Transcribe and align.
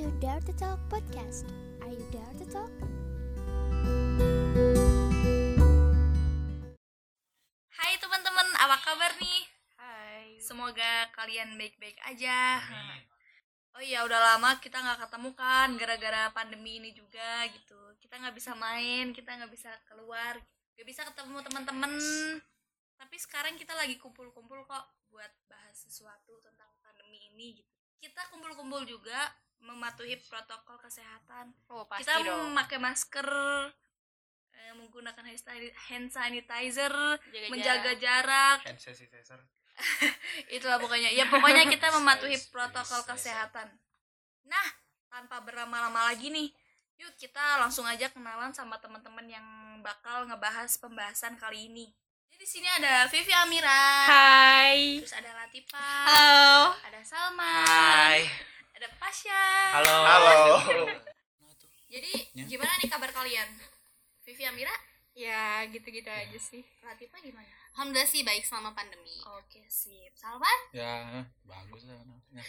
to 0.00 0.08
Dare 0.16 0.40
to 0.48 0.52
Talk 0.56 0.80
podcast. 0.88 1.44
Are 1.84 1.92
you 1.92 2.00
dare 2.08 2.32
to 2.40 2.48
talk? 2.48 2.72
Hai 7.68 8.00
teman-teman, 8.00 8.48
apa 8.64 8.80
kabar 8.80 9.12
nih? 9.20 9.44
Hai. 9.76 10.40
Semoga 10.40 11.04
kalian 11.12 11.52
baik-baik 11.60 12.00
aja. 12.08 12.64
Oh 13.76 13.84
iya, 13.84 14.00
udah 14.08 14.16
lama 14.16 14.56
kita 14.64 14.80
nggak 14.80 15.04
ketemu 15.04 15.36
kan, 15.36 15.68
gara-gara 15.76 16.32
pandemi 16.32 16.80
ini 16.80 16.96
juga 16.96 17.44
gitu. 17.52 17.92
Kita 18.00 18.16
nggak 18.24 18.40
bisa 18.40 18.56
main, 18.56 19.12
kita 19.12 19.36
nggak 19.36 19.52
bisa 19.52 19.68
keluar, 19.84 20.40
nggak 20.80 20.88
bisa 20.88 21.04
ketemu 21.12 21.44
teman-teman. 21.44 21.92
Tapi 22.96 23.16
sekarang 23.20 23.52
kita 23.60 23.76
lagi 23.76 24.00
kumpul-kumpul 24.00 24.64
kok 24.64 24.96
buat 25.12 25.28
bahas 25.44 25.76
sesuatu 25.76 26.40
tentang 26.40 26.72
pandemi 26.80 27.20
ini 27.36 27.60
gitu. 27.60 27.68
Kita 28.00 28.32
kumpul-kumpul 28.32 28.88
juga 28.88 29.28
mematuhi 29.60 30.16
protokol 30.24 30.76
kesehatan. 30.76 31.52
Oh, 31.68 31.84
pasti 31.84 32.04
kita 32.04 32.20
dong. 32.22 32.48
memakai 32.48 32.76
masker, 32.76 33.28
eh, 34.52 34.72
menggunakan 34.72 35.22
hand 35.22 35.38
sanit- 35.38 35.76
hand 35.86 36.08
sanitizer, 36.08 36.94
Jaga 37.28 37.46
menjaga 37.48 37.92
jarak. 37.92 38.58
jarak, 38.58 38.58
hand 38.66 38.80
sanitizer 38.80 39.40
itulah 40.52 40.76
pokoknya 40.76 41.08
ya 41.08 41.24
pokoknya 41.24 41.64
kita 41.64 41.88
mematuhi 41.96 42.36
protokol 42.48 43.00
kesehatan 43.06 43.64
nah 44.44 44.68
tanpa 45.08 45.40
berlama-lama 45.40 46.04
lagi 46.04 46.28
nih 46.28 46.52
yuk 46.96 47.16
kita 47.16 47.40
langsung 47.56 47.88
aja 47.88 48.12
kenalan 48.12 48.52
sama 48.52 48.76
teman-teman 48.76 49.24
yang 49.24 49.46
bakal 49.80 50.28
ngebahas 50.28 50.68
pembahasan 50.76 51.40
kali 51.40 51.72
ini 51.72 51.88
jadi 52.28 52.36
di 52.36 52.44
sini 52.46 52.68
ada 52.68 53.08
Vivi 53.08 53.32
Amira 53.32 54.04
Hai. 54.04 55.00
terus 55.00 55.16
ada 55.16 55.32
Latifa 55.34 55.80
Halo. 55.80 56.76
ada 56.76 57.00
Salman 57.00 57.64
hai 57.64 58.20
Pasha 59.10 59.42
halo. 59.74 60.06
Halo. 60.06 60.86
Jadi 61.90 62.30
gimana 62.46 62.70
nih 62.78 62.86
kabar 62.86 63.10
kalian? 63.10 63.50
Vivi 64.22 64.46
Amira? 64.46 64.70
Ya, 65.18 65.66
gitu-gitu 65.66 66.06
aja 66.06 66.38
sih. 66.38 66.62
Latifa 66.86 67.18
gimana? 67.18 67.50
Alhamdulillah 67.74 68.06
sih 68.06 68.22
baik 68.22 68.46
selama 68.46 68.70
pandemi. 68.70 69.18
oke 69.26 69.66
sip. 69.66 70.14
Salman? 70.14 70.58
Ya 70.70 71.26
bagus 71.42 71.90
lah 71.90 71.98
anaknya. 72.06 72.44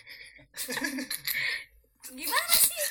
Gimana 2.21 2.53
sih? 2.53 2.83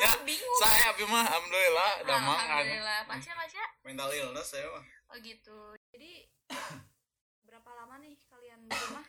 Ya 0.00 0.08
bingung. 0.24 0.58
saya 0.64 0.96
mah 0.96 1.28
alhamdulillah 1.28 1.90
udah 2.08 2.18
mangan 2.24 2.48
Alhamdulillah. 2.48 3.00
Pasha 3.12 3.32
Pasha 3.36 3.64
mental 3.84 4.08
illness 4.08 4.56
saya 4.56 4.72
mah. 4.72 4.84
Oh 5.12 5.20
gitu. 5.20 5.76
Jadi 5.92 6.24
berapa 7.44 7.70
lama 7.76 8.00
nih 8.00 8.16
kalian 8.32 8.64
di 8.64 8.72
rumah? 8.88 9.04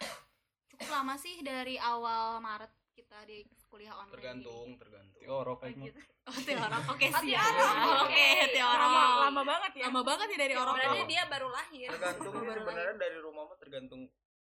Cukup 0.75 0.91
lama 0.91 1.15
sih 1.15 1.39
dari 1.39 1.79
awal 1.79 2.43
Maret 2.43 2.75
kita 2.99 3.17
di 3.23 3.37
kuliah 3.65 3.93
online. 3.93 4.13
tergantung 4.13 4.67
tergantung 4.75 5.15
orok 5.25 5.59
Oh 5.59 5.65
aja 5.65 5.77
mah 5.77 5.87
gitu. 5.87 5.99
Oh, 6.29 6.37
Tiorok. 6.39 6.83
Oke, 6.93 7.05
Oh, 7.09 7.21
siap. 7.21 7.41
Tiorok. 7.49 7.99
Oke, 8.05 8.27
Tiorok. 8.51 8.85
Lama, 8.85 9.01
lama 9.25 9.41
banget 9.43 9.71
ya. 9.73 9.83
Lama 9.89 10.01
banget 10.03 10.27
ya 10.29 10.37
dari 10.37 10.53
orang 10.53 10.75
Berarti 10.75 11.01
dia 11.07 11.23
baru 11.25 11.47
lahir. 11.49 11.87
tergantung 11.89 12.31
Baru 12.31 12.45
lahir. 12.45 12.59
sebenarnya 12.59 12.95
dari 12.95 13.17
rumah 13.17 13.43
mah 13.45 13.57
tergantung 13.57 14.01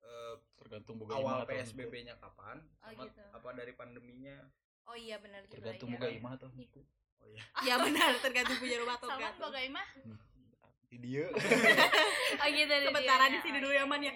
eh, 0.02 0.34
tergantung 0.58 0.96
awal 1.08 1.38
PSBB-nya 1.44 2.14
kapan 2.18 2.56
Oh, 2.82 2.90
sama 2.90 3.04
gitu. 3.06 3.22
apa 3.30 3.48
dari 3.54 3.72
pandeminya 3.72 4.36
Oh 4.84 4.92
iya 4.94 5.16
benar 5.16 5.46
juga. 5.46 5.54
tergantung 5.56 5.88
iya. 5.88 5.96
boga 5.96 6.08
imah 6.10 6.32
atau 6.36 6.48
oh 6.50 7.26
iya 7.26 7.42
Ya 7.68 7.74
benar, 7.78 8.10
tergantung 8.18 8.58
punya 8.58 8.76
rumah 8.76 8.94
atau 8.98 9.08
Salman 9.08 9.22
enggak. 9.24 9.40
boga 9.40 9.60
imah? 9.62 9.86
di 10.90 10.98
dia 11.00 11.24
Oh 12.42 12.48
gitu. 12.50 12.74
Sementara 12.84 13.24
dia. 13.24 13.32
di 13.32 13.38
sini 13.40 13.58
dulu 13.62 13.72
ya, 13.72 13.84
Man 13.86 14.02
ya. 14.02 14.12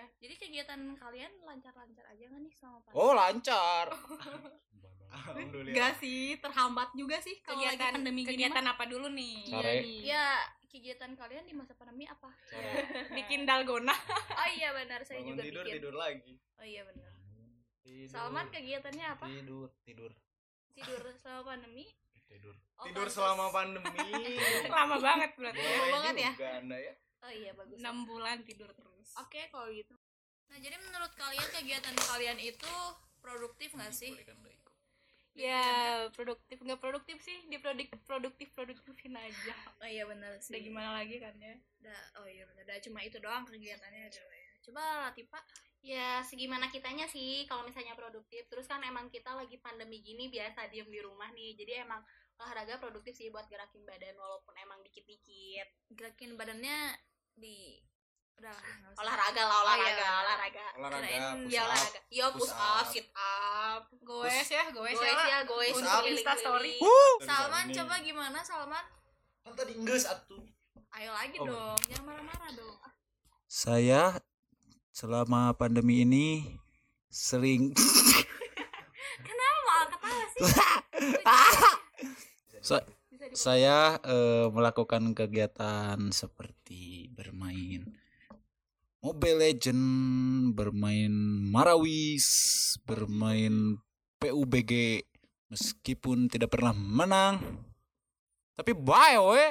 Iya, 0.00 0.08
iya. 0.08 0.16
Jadi 0.24 0.34
kegiatan 0.40 0.80
kalian 0.96 1.32
lancar-lancar 1.44 2.04
aja 2.08 2.24
nggak 2.24 2.40
nih 2.40 2.52
selama 2.56 2.78
pandemi? 2.80 2.96
oh 2.96 3.12
lancar 3.12 3.86
Enggak 5.50 5.98
sih, 5.98 6.38
terhambat 6.38 6.94
juga 6.94 7.18
sih 7.18 7.34
kalau 7.42 7.58
lagi 7.58 7.74
Kegiatan 7.74 7.98
pandemi 7.98 8.22
gini 8.22 8.30
kegiatan 8.30 8.62
mah. 8.62 8.72
apa 8.78 8.84
dulu 8.86 9.06
nih? 9.10 9.42
Sare. 9.42 9.74
Ya, 10.06 10.26
kegiatan 10.70 11.10
kalian 11.18 11.44
di 11.50 11.54
masa 11.58 11.74
pandemi 11.74 12.06
apa? 12.06 12.30
Bikin 13.18 13.42
dalgona. 13.42 13.90
Oh 14.30 14.48
iya 14.54 14.70
benar, 14.70 15.02
saya 15.02 15.18
bangun 15.18 15.34
juga 15.34 15.42
tidur 15.42 15.64
bikin. 15.66 15.74
tidur 15.82 15.94
lagi 15.98 16.34
Oh 16.56 16.66
iya 16.66 16.82
benar. 16.86 17.10
Tidur. 17.82 18.06
Salman 18.08 18.46
kegiatannya 18.48 19.06
apa? 19.10 19.26
tidur 19.26 19.68
tidur 19.82 20.10
Tidur 20.70 21.02
selama 21.18 21.42
pandemi? 21.52 21.84
tidur 22.30 22.54
Oh, 22.78 22.84
tidur 22.86 23.08
selama 23.10 23.50
pandemi 23.58 24.14
Lama 24.70 24.96
banget 25.02 25.30
berarti. 25.34 25.58
Boleh 25.58 25.90
banget 25.90 26.14
ya. 26.14 26.32
juga 26.38 26.50
anda 26.62 26.78
ya 26.78 26.94
Oh 27.20 27.32
iya 27.32 27.52
bagus. 27.52 27.76
6 27.76 28.08
bulan 28.08 28.40
tidur 28.48 28.72
terus. 28.72 29.12
Oke 29.20 29.48
kalau 29.52 29.68
gitu. 29.68 29.92
Nah 30.50 30.58
jadi 30.58 30.76
menurut 30.80 31.12
kalian 31.14 31.48
kegiatan 31.52 31.94
kalian 31.94 32.38
itu 32.40 32.72
produktif 33.20 33.76
nggak 33.76 33.92
sih? 33.92 34.16
Ya, 35.30 35.62
produktif 36.10 36.58
nggak 36.58 36.82
produktif 36.82 37.22
sih, 37.22 37.46
di 37.46 37.62
produktif 37.62 38.02
produktif 38.02 38.50
produktifin 38.50 39.14
aja. 39.14 39.54
Oh 39.78 39.86
iya 39.86 40.02
benar 40.02 40.34
sih. 40.42 40.50
Udah 40.50 40.62
gimana 40.66 40.90
lagi 40.98 41.22
kan 41.22 41.32
ya? 41.38 41.54
Udah, 41.80 42.00
oh 42.18 42.26
iya 42.26 42.44
benar. 42.50 42.66
Udah 42.66 42.78
cuma 42.82 42.98
itu 43.06 43.16
doang 43.22 43.46
kegiatannya 43.46 44.10
coba 44.10 44.34
ya. 44.34 44.50
Coba 44.66 44.82
Latifa. 45.06 45.40
Ya, 45.80 46.20
segimana 46.26 46.68
kitanya 46.68 47.06
sih 47.08 47.46
kalau 47.46 47.62
misalnya 47.64 47.94
produktif. 47.94 48.42
Terus 48.50 48.66
kan 48.66 48.82
emang 48.82 49.08
kita 49.08 49.32
lagi 49.32 49.56
pandemi 49.62 50.02
gini 50.02 50.28
biasa 50.28 50.66
diem 50.68 50.90
di 50.90 51.00
rumah 51.00 51.30
nih. 51.32 51.56
Jadi 51.56 51.72
emang 51.78 52.02
olahraga 52.36 52.82
produktif 52.82 53.14
sih 53.14 53.30
buat 53.30 53.46
gerakin 53.46 53.86
badan 53.86 54.18
walaupun 54.18 54.52
emang 54.60 54.82
dikit-dikit. 54.82 55.94
Gerakin 55.94 56.34
badannya 56.34 56.90
di 57.34 57.78
udah 58.34 58.48
lah. 58.48 58.64
Olahraga 58.96 59.42
lah, 59.42 59.52
Oh, 59.52 59.62
olahraga, 59.62 59.92
iya. 59.94 60.10
olahraga. 60.16 60.64
olahraga 60.74 61.04
Kirain 61.04 61.22
push 61.38 61.50
Ya 61.50 61.60
up. 61.60 61.66
olahraga. 61.66 61.98
Yo 62.08 62.26
push 62.32 62.52
up, 62.52 62.84
sit 62.86 63.06
up. 63.12 63.82
Goes 64.00 64.48
ya, 64.48 64.64
goes, 64.70 64.90
Goes 64.90 65.04
ya. 65.04 65.24
ya, 65.26 65.38
goes 65.44 65.68
Push 65.70 65.82
untuk 65.82 65.92
up. 65.94 66.08
Insta 66.08 66.32
story. 66.34 66.74
Salman 67.20 67.66
coba 67.70 67.94
gimana 67.98 68.38
Salman? 68.40 68.84
kan 69.40 69.52
tadi 69.54 69.72
enggeus 69.72 70.04
atuh 70.04 70.40
Ayo 70.90 71.10
lagi 71.10 71.36
Oh. 71.38 71.46
dong, 71.46 71.80
jangan 71.86 72.04
marah-marah 72.04 72.50
dong. 72.52 72.76
saya 73.46 74.20
selama 74.90 75.50
pandemi 75.52 76.02
ini 76.02 76.44
sering 77.06 77.72
Kenapa 79.20 79.74
ketawa 79.88 80.24
sih? 80.28 80.40
Sa- 82.68 82.84
saya 83.32 83.98
eh, 84.00 84.46
melakukan 84.48 85.12
kegiatan 85.12 86.10
seperti 86.10 87.08
bermain 87.08 87.86
Mobile 89.00 89.40
Legend, 89.40 89.82
bermain 90.52 91.08
Marawis, 91.48 92.28
bermain 92.84 93.80
PUBG 94.20 95.00
meskipun 95.48 96.28
tidak 96.28 96.52
pernah 96.52 96.76
menang. 96.76 97.40
Tapi 98.52 98.76
bye 98.76 99.16
we. 99.16 99.44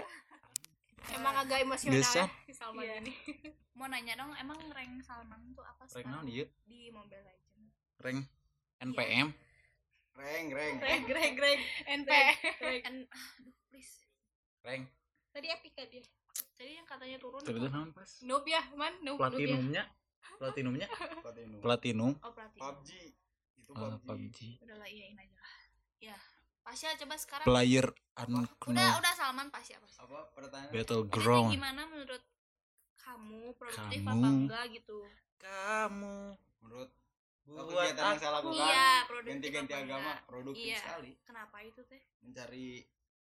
Emang 1.10 1.34
agak 1.34 1.66
emosional 1.66 1.98
Biasa. 1.98 2.30
ya 2.30 2.46
si 2.46 2.54
Salman 2.54 2.86
Iya. 2.86 3.02
ini. 3.02 3.14
Mau 3.74 3.90
nanya 3.90 4.14
dong, 4.16 4.30
emang 4.38 4.60
rank 4.70 5.02
Salman 5.02 5.42
tuh 5.52 5.66
apa 5.66 5.82
Rank 5.82 5.98
sekarang 5.98 6.14
naon 6.14 6.30
ieu? 6.30 6.46
di 6.64 6.94
Mobile 6.94 7.24
Legends? 7.26 7.74
Rank 7.98 8.20
NPM. 8.80 9.28
reng 10.14 10.46
reng 10.52 10.76
Greg, 11.08 11.32
Greg. 11.34 11.60
NP. 11.90 12.12
And, 12.86 13.08
aduh, 13.08 13.56
please. 13.70 14.04
Rank. 14.62 14.90
Tadi 15.30 15.48
epic 15.48 15.74
kan 15.74 15.88
dia. 15.88 16.04
Jadi 16.56 16.72
yang 16.76 16.84
katanya 16.84 17.18
turun 17.18 17.40
Terus 17.40 17.62
apa? 17.62 17.72
naon 17.72 17.90
pas? 17.90 18.12
Noob 18.22 18.44
ya, 18.44 18.62
Man. 18.74 18.94
Noob. 19.00 19.16
ya. 19.16 19.24
Platinumnya. 19.24 19.84
Platinumnya? 20.36 20.88
Platinum. 21.26 21.60
Platinum. 21.60 22.12
Oh, 22.20 22.32
pelatih. 22.32 22.60
PUBG 22.60 22.90
itu 23.56 23.72
Ah, 23.72 23.96
PUBG 23.96 24.04
PUBG. 24.04 24.38
Udahlah 24.60 24.88
iyain 24.88 25.16
aja 25.16 25.38
lah. 25.38 25.56
Ya. 26.02 26.18
Pasya 26.60 26.94
coba 26.98 27.16
sekarang. 27.16 27.46
Player 27.46 27.88
Udah, 27.88 28.26
unknown 28.68 29.00
udah 29.00 29.14
Salman 29.16 29.48
Pasya, 29.50 29.80
Pasya. 29.80 30.00
apa 30.04 30.20
pertanyaan 30.34 30.70
Jadi 30.70 30.78
battleground. 30.78 31.50
gimana 31.50 31.82
menurut 31.88 32.24
kamu 33.00 33.42
produktif 33.56 34.00
Kamu. 34.02 34.12
apa 34.12 34.28
enggak 34.30 34.66
gitu? 34.72 34.98
Kamu 35.40 36.18
menurut 36.60 36.92
buat 37.48 37.64
kegiatan 37.66 38.04
yang 38.06 38.20
saya 38.20 38.32
lakukan 38.38 38.60
Iya, 38.62 38.90
produktif 39.08 39.32
ganti-ganti 39.32 39.74
agama 39.74 39.98
enggak? 40.04 40.20
produktif 40.28 40.68
Iya. 40.68 40.80
sekali 40.80 41.12
Kenapa 41.24 41.58
itu 41.64 41.82
teh? 41.84 42.02
mencari 42.22 42.68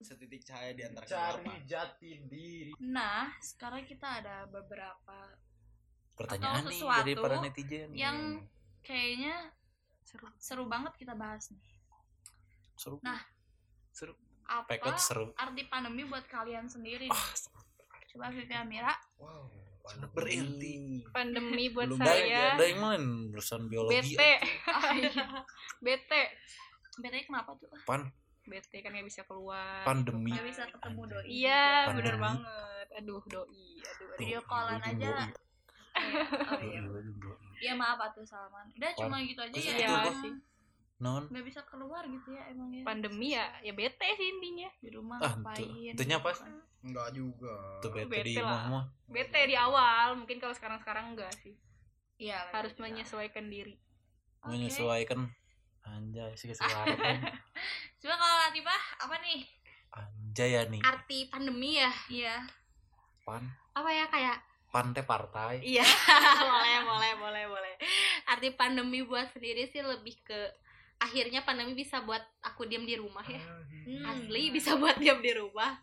setitik 0.03 0.43
cahaya 0.43 0.75
di 0.75 0.83
antara 0.83 1.07
cari 1.07 1.55
jati 1.65 2.21
diri. 2.27 2.73
Nah, 2.83 3.31
sekarang 3.39 3.87
kita 3.87 4.23
ada 4.23 4.45
beberapa 4.47 5.33
Pertanyaan 6.13 6.69
Atau 6.69 6.71
nih 6.71 6.81
dari 6.85 7.15
para 7.17 7.37
netizen. 7.41 7.89
yang 7.97 8.17
kayaknya 8.85 9.49
seru, 10.05 10.29
seru 10.37 10.65
banget 10.69 10.93
kita 11.01 11.17
bahas 11.17 11.49
nih. 11.49 11.63
seru. 12.77 13.01
Nah, 13.01 13.17
seru. 13.91 14.13
Apa 14.45 14.77
Pekot 14.77 14.99
seru. 15.01 15.33
arti 15.35 15.65
pandemi 15.67 16.05
buat 16.05 16.27
kalian 16.29 16.69
sendiri 16.69 17.09
nih? 17.09 17.25
Coba 18.13 18.29
Vivi 18.29 18.53
Amira. 18.53 18.93
wow 19.17 19.49
Sangat 19.83 20.11
berarti. 20.15 21.03
Pandemi 21.11 21.67
buat 21.73 21.91
Belum 21.91 21.99
saya. 21.99 22.55
dari 22.55 22.75
main 22.77 23.03
urusan 23.33 23.67
biologi. 23.67 24.15
Bete. 24.15 24.33
Bete. 25.83 26.23
Betanya 27.01 27.25
kenapa 27.25 27.51
tuh? 27.59 27.67
Pan 27.83 28.07
Bete 28.53 28.77
kan 28.79 28.91
nggak 28.91 29.07
bisa 29.07 29.23
keluar. 29.25 29.81
pandemi. 29.83 30.31
Gak 30.31 30.47
bisa 30.47 30.63
ketemu 30.69 31.01
doi. 31.07 31.25
Iya, 31.25 31.65
Pandemi. 31.83 31.99
bener 31.99 32.17
banget. 32.19 32.87
Aduh, 32.95 33.23
doi. 33.25 33.67
Aduh. 33.81 34.09
Video 34.17 34.41
callan 34.45 34.79
aja. 34.79 35.09
doi. 35.09 35.33
Oh 36.43 36.61
iya. 36.63 36.81
Iya 37.61 37.73
maaf 37.75 38.01
atuh 38.03 38.23
Salman. 38.23 38.69
Udah 38.73 38.91
cuma 38.95 39.17
gitu 39.21 39.39
aja 39.39 39.51
Terus 39.51 39.67
ya. 39.67 39.75
Iya 39.75 39.89
Yang 40.03 40.17
sih. 40.21 40.35
non 40.99 41.27
nggak 41.27 41.43
bisa 41.45 41.61
keluar 41.65 42.07
gitu 42.07 42.31
ya 42.31 42.47
emangnya 42.47 42.87
pandemi 42.87 43.35
ya 43.35 43.51
ya 43.59 43.75
bete 43.75 44.07
sih 44.13 44.29
intinya 44.31 44.71
di 44.79 44.87
rumah 44.89 45.19
Ah, 45.19 45.35
ngapain 45.35 45.59
itu- 45.59 45.99
itunya 45.99 46.15
apa? 46.17 46.31
gitu 46.31 46.41
kan. 46.41 46.55
Enggak 46.81 47.09
juga. 47.11 47.55
tuh 47.77 47.91
bete 47.91 48.07
bete 48.09 48.23
di 48.23 48.33
lah. 48.33 48.41
rumah 48.41 48.63
mah 48.71 48.85
bete 49.09 49.41
di 49.43 49.57
awal 49.59 50.15
mungkin 50.15 50.39
kalau 50.39 50.55
sekarang 50.55 50.79
sekarang 50.79 51.05
enggak 51.11 51.35
sih 51.37 51.59
iya 52.17 52.47
harus 52.49 52.71
benar. 52.73 52.95
menyesuaikan 52.95 53.45
diri 53.45 53.75
menyesuaikan 54.45 55.27
anjay 55.83 56.31
sih 56.33 56.47
kesukaan 56.47 56.95
coba 58.03 58.15
kalau 58.19 58.37
Latifah 58.43 58.83
apa 59.07 59.15
nih? 59.23 59.41
Anjay 59.95 60.49
ya 60.59 60.63
nih 60.67 60.83
arti 60.83 61.19
pandemi 61.31 61.79
ya? 61.79 61.93
Iya. 62.11 62.37
Pan. 63.23 63.47
Apa 63.79 63.91
ya 63.95 64.05
kayak 64.11 64.39
pantai 64.75 65.05
partai. 65.07 65.55
Iya. 65.63 65.87
Boleh 66.51 66.79
boleh 66.83 67.13
boleh 67.23 67.45
boleh. 67.47 67.75
Arti 68.27 68.51
pandemi 68.59 69.07
buat 69.07 69.31
sendiri 69.31 69.71
sih 69.71 69.85
lebih 69.87 70.19
ke 70.27 70.41
akhirnya 70.99 71.47
pandemi 71.47 71.79
bisa 71.79 72.03
buat 72.03 72.23
aku 72.43 72.67
diam 72.67 72.83
di 72.83 72.99
rumah 72.99 73.25
ya. 73.27 73.43
Hmm. 73.83 74.07
asli 74.07 74.51
bisa 74.51 74.75
buat 74.75 74.99
diam 74.99 75.23
di 75.23 75.31
rumah. 75.39 75.79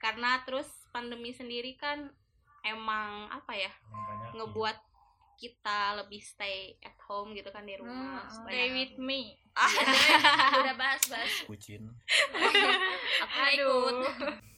Karena 0.00 0.40
terus 0.48 0.68
pandemi 0.88 1.36
sendiri 1.36 1.76
kan 1.76 2.08
emang 2.64 3.28
apa 3.28 3.52
ya 3.52 3.72
ngebuat 4.32 4.76
kita 5.38 6.02
lebih 6.02 6.18
stay 6.18 6.74
at 6.82 6.96
home 7.04 7.36
gitu 7.36 7.50
kan 7.52 7.66
di 7.66 7.76
rumah. 7.76 8.24
Hmm, 8.24 8.46
stay 8.46 8.72
with 8.72 8.94
me 8.96 9.38
ah 9.58 9.72
udah 10.62 10.74
bahas 10.78 11.02
bahas. 11.10 11.32
Kucing 11.50 11.90
aku 13.18 13.42
ikut. 13.58 13.94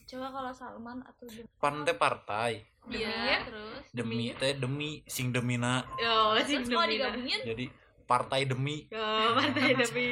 Coba 0.05 0.27
kalau 0.29 0.51
Salman 0.51 0.99
atau 1.07 1.25
Demi? 1.25 1.47
Pantai 1.57 1.95
partai. 1.97 2.51
Iya. 2.89 3.45
terus? 3.45 3.85
Demi 3.93 4.33
teh 4.37 4.57
demi 4.57 5.01
sing 5.05 5.29
demina 5.33 5.85
yo 5.97 6.37
terus 6.41 6.67
kalau 6.69 6.85
digabungin? 6.89 7.41
Jadi 7.45 7.65
partai 8.05 8.43
demi. 8.45 8.85
Yo 8.91 9.05
partai 9.37 9.73
demi. 9.81 10.09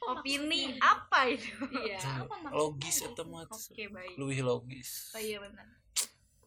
Opini 0.00 0.76
apa 0.80 1.28
itu? 1.28 1.52
Iya 1.72 2.24
apa 2.24 2.52
logis 2.52 3.04
atau 3.04 3.24
mah 3.28 3.44
oke 3.48 3.84
baik. 3.92 4.14
Lebih 4.16 4.40
logis. 4.44 5.12
Oh 5.12 5.20
iya 5.20 5.40
benar. 5.42 5.66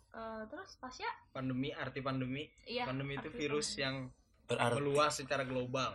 Eh, 0.10 0.42
terus 0.50 0.74
Pasya 0.81 1.06
Pandemi 1.30 1.69
arti 1.69 2.01
pandemi. 2.01 2.50
iya 2.66 2.89
Pandemi 2.89 3.13
itu 3.21 3.30
virus 3.30 3.77
pandemi. 3.77 3.83
yang 3.86 3.95
berarti 4.49 4.81
meluas 4.81 5.13
secara 5.13 5.43
global. 5.45 5.93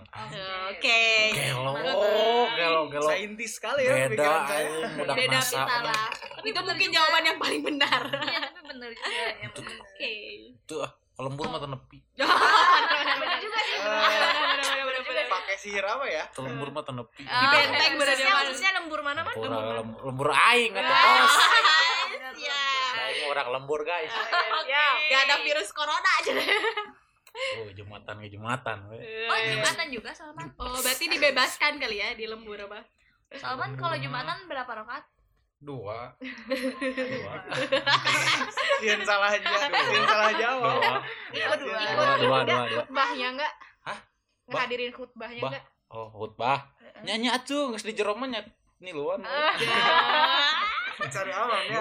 oke. 0.70 1.02
Gelo 1.34 1.74
Mantap. 1.74 2.54
gelo 2.54 2.82
gelo 2.86 3.08
Saintis 3.08 3.52
sekali 3.52 3.82
ya 3.82 4.06
beda 4.06 4.30
saya. 4.46 4.68
budak 4.94 5.14
beda 5.16 5.38
bicara 5.40 5.90
Tapi 5.90 6.46
itu 6.46 6.54
bener 6.54 6.62
mungkin 6.64 6.86
juga. 6.86 6.96
jawaban 6.96 7.22
yang 7.24 7.38
paling 7.40 7.62
benar. 7.64 8.00
Iya 8.06 8.40
tapi 8.46 8.60
bener 8.64 8.90
juga 8.94 9.74
oke. 9.82 10.12
itu 10.54 10.74
ah 10.78 10.92
lembur 11.16 11.46
mah 11.46 11.60
tenepi 11.60 11.98
bener 12.14 13.38
juga 13.38 13.58
sih. 13.60 13.76
Eh, 15.14 15.26
pakai 15.26 15.56
sihir 15.56 15.82
apa 15.84 16.06
ya? 16.06 16.22
Tuh 16.30 16.42
lembur 16.42 16.70
mah 16.70 16.84
tenepi 16.84 17.22
Ah, 17.24 17.40
Di 17.40 17.46
benteng 17.50 17.92
khususnya 17.96 18.22
bener. 18.28 18.38
khususnya 18.44 18.70
lembur 18.76 19.00
mana 19.02 19.20
man 19.20 19.32
lembur 19.32 19.42
lembur. 19.44 19.58
mana 19.60 19.74
lembur, 19.76 20.00
lembur 20.04 20.28
aing 20.30 20.72
atau 20.72 20.94
bos 20.94 21.34
ya 22.36 22.62
aing 23.04 23.24
orang 23.26 23.46
lembur 23.50 23.80
guys. 23.82 24.14
Ya 24.64 24.86
gak 25.10 25.20
ada 25.26 25.36
virus 25.42 25.70
corona 25.70 26.10
aja 26.22 26.32
oh 27.34 27.69
jumatan 27.70 28.14
ke 28.16 28.28
jumatan 28.31 28.78
oh 28.86 29.38
jumatan 29.44 29.86
juga 29.90 30.10
Salman? 30.10 30.46
Oh 30.56 30.78
berarti 30.78 31.04
dibebaskan 31.06 31.76
kali 31.76 31.98
ya 31.98 32.14
di 32.14 32.25
lembur 32.25 32.56
apa? 32.60 32.81
Salman 33.34 33.75
kalau 33.75 33.96
jumatan 33.96 34.46
berapa 34.46 34.70
rakaat? 34.76 35.02
Dua. 35.58 36.12
Dua. 36.20 37.34
Yang 38.84 39.00
salah 39.02 39.32
aja, 39.32 39.48
yang 39.88 40.04
salah 40.04 40.32
jawab. 40.36 40.76
dua. 40.76 41.00
Oh, 41.48 41.56
dua. 41.56 41.78
dua 41.81 42.10
dua 42.20 42.38
dua 42.44 42.62
dua 42.69 42.82
khutbahnya 42.84 43.26
enggak? 43.32 43.52
Hah? 43.80 43.98
ngehadirin 44.44 44.92
khutbahnya 44.92 45.40
Bah. 45.40 45.50
enggak? 45.50 45.64
Oh 45.88 46.06
khutbah. 46.12 46.58
Nyanyi 47.00 47.32
atuh 47.32 47.72
geus 47.72 47.82
di 47.82 47.96
jero 47.96 48.12
mah 48.12 48.28
nya 48.28 48.44
nih 48.78 48.92
luan 48.92 49.25
Cari 50.94 51.32
aman 51.32 51.62
ya. 51.66 51.78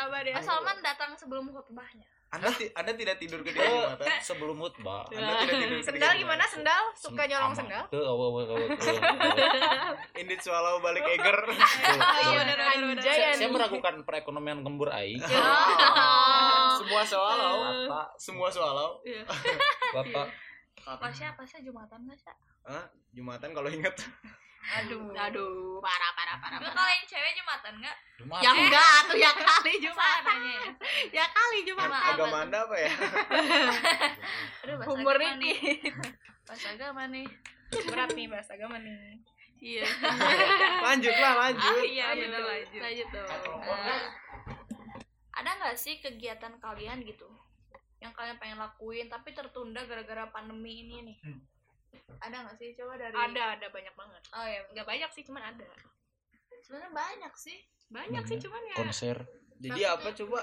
apa 0.00 0.16
deh 0.24 0.32
Ah, 0.32 0.42
Salman 0.42 0.80
datang 0.80 1.12
sebelum 1.14 1.48
khutbahnya 1.48 2.08
Anda, 2.30 2.46
ti- 2.48 2.70
anda 2.70 2.94
tidak 2.94 3.18
tidur 3.18 3.42
ke 3.42 3.50
Oh, 3.52 3.90
jumatan. 3.90 4.06
sebelum 4.22 4.54
khutbah 4.56 5.02
Anda 5.10 5.42
tidak 5.42 5.56
tidur 5.58 5.78
sendal 5.82 6.12
gimana 6.14 6.44
sendal 6.46 6.82
suka 6.94 7.26
nyolong 7.26 7.50
sendal 7.50 7.82
tuh 7.86 7.98
awo 8.00 8.22
awo 8.28 8.38
awo 8.46 8.54
awo. 8.54 8.66
Indit 10.20 10.38
swallow 10.38 10.78
balik 10.78 11.02
Eger. 11.04 11.38
Iya 12.22 12.40
Saya, 13.34 13.50
meragukan 13.50 13.94
perekonomian 14.02 14.62
gembur 14.62 14.88
aing. 14.90 15.18
Semua 16.78 17.02
swallow. 17.02 17.54
Bapak, 17.84 18.06
Semua 18.14 18.48
swallow. 18.48 19.02
bapak. 19.90 20.26
kalau 20.80 20.96
Pasya 20.96 21.34
Pasya 21.34 21.58
jumatan 21.60 21.98
nggak 22.04 22.16
sih 22.16 22.30
Hah? 22.62 22.84
Jumatan 23.10 23.50
kalau 23.50 23.66
inget. 23.66 23.96
Aduh. 24.60 25.10
Aduh. 25.16 25.80
Parah 25.80 26.12
parah 26.12 26.36
parah, 26.36 26.58
parah. 26.60 26.72
kalau 26.76 26.92
yang 26.92 27.06
cewek 27.08 27.32
jumatan 27.32 27.72
nggak? 27.80 27.96
Jumatan. 28.20 28.42
ya 28.44 28.50
enggak 28.52 28.96
tuh 29.08 29.16
ya 29.16 29.32
kali 29.32 29.72
jumatan. 29.80 30.36
ya? 30.44 30.62
Ya 31.08 31.24
kali 31.32 31.58
jumatan. 31.64 32.00
Agama 32.14 32.36
anda 32.44 32.58
apa 32.68 32.76
ya? 32.76 32.92
aduh 34.64 34.74
bahasa 34.76 34.90
Humor 34.92 35.16
agama 35.16 35.40
nih. 35.40 35.58
Bahasa 36.44 36.68
agama 36.76 37.02
nih. 37.08 37.26
Berat 37.88 38.10
nih 38.12 38.26
bahasa 38.28 38.50
agama 38.54 38.76
nih. 38.76 38.96
Iya. 39.60 39.84
Lanjut. 40.88 41.12
Lah, 41.12 41.34
lanjut. 41.48 41.84
iya 41.84 42.16
lanjut 42.16 42.28
dong. 42.32 42.48
lanjut. 42.48 42.80
Lanjut 42.80 43.08
dong. 43.12 43.28
Eh, 43.60 44.02
ada 45.36 45.50
nggak 45.60 45.76
sih 45.76 46.00
kegiatan 46.00 46.56
kalian 46.60 47.04
gitu? 47.04 47.28
Yang 48.00 48.12
kalian 48.16 48.36
pengen 48.40 48.58
lakuin 48.60 49.12
tapi 49.12 49.36
tertunda 49.36 49.84
gara-gara 49.84 50.28
pandemi 50.32 50.88
ini 50.88 50.96
nih 51.04 51.18
ada 52.20 52.36
nggak 52.44 52.56
sih 52.56 52.68
coba 52.76 52.94
dari 52.96 53.14
ada 53.16 53.42
ada 53.56 53.66
banyak 53.68 53.94
banget 53.96 54.22
oh 54.32 54.46
ya 54.46 54.60
nggak 54.70 54.86
banyak 54.86 55.10
sih 55.10 55.22
cuman 55.24 55.42
ada 55.42 55.66
sebenarnya 56.60 56.92
banyak 56.92 57.34
sih 57.34 57.58
banyak 57.90 58.22
sih 58.24 58.36
cuman 58.38 58.62
ya 58.70 58.76
konser. 58.78 59.16
Jadi 59.60 59.80
apa 59.84 60.08
coba? 60.14 60.40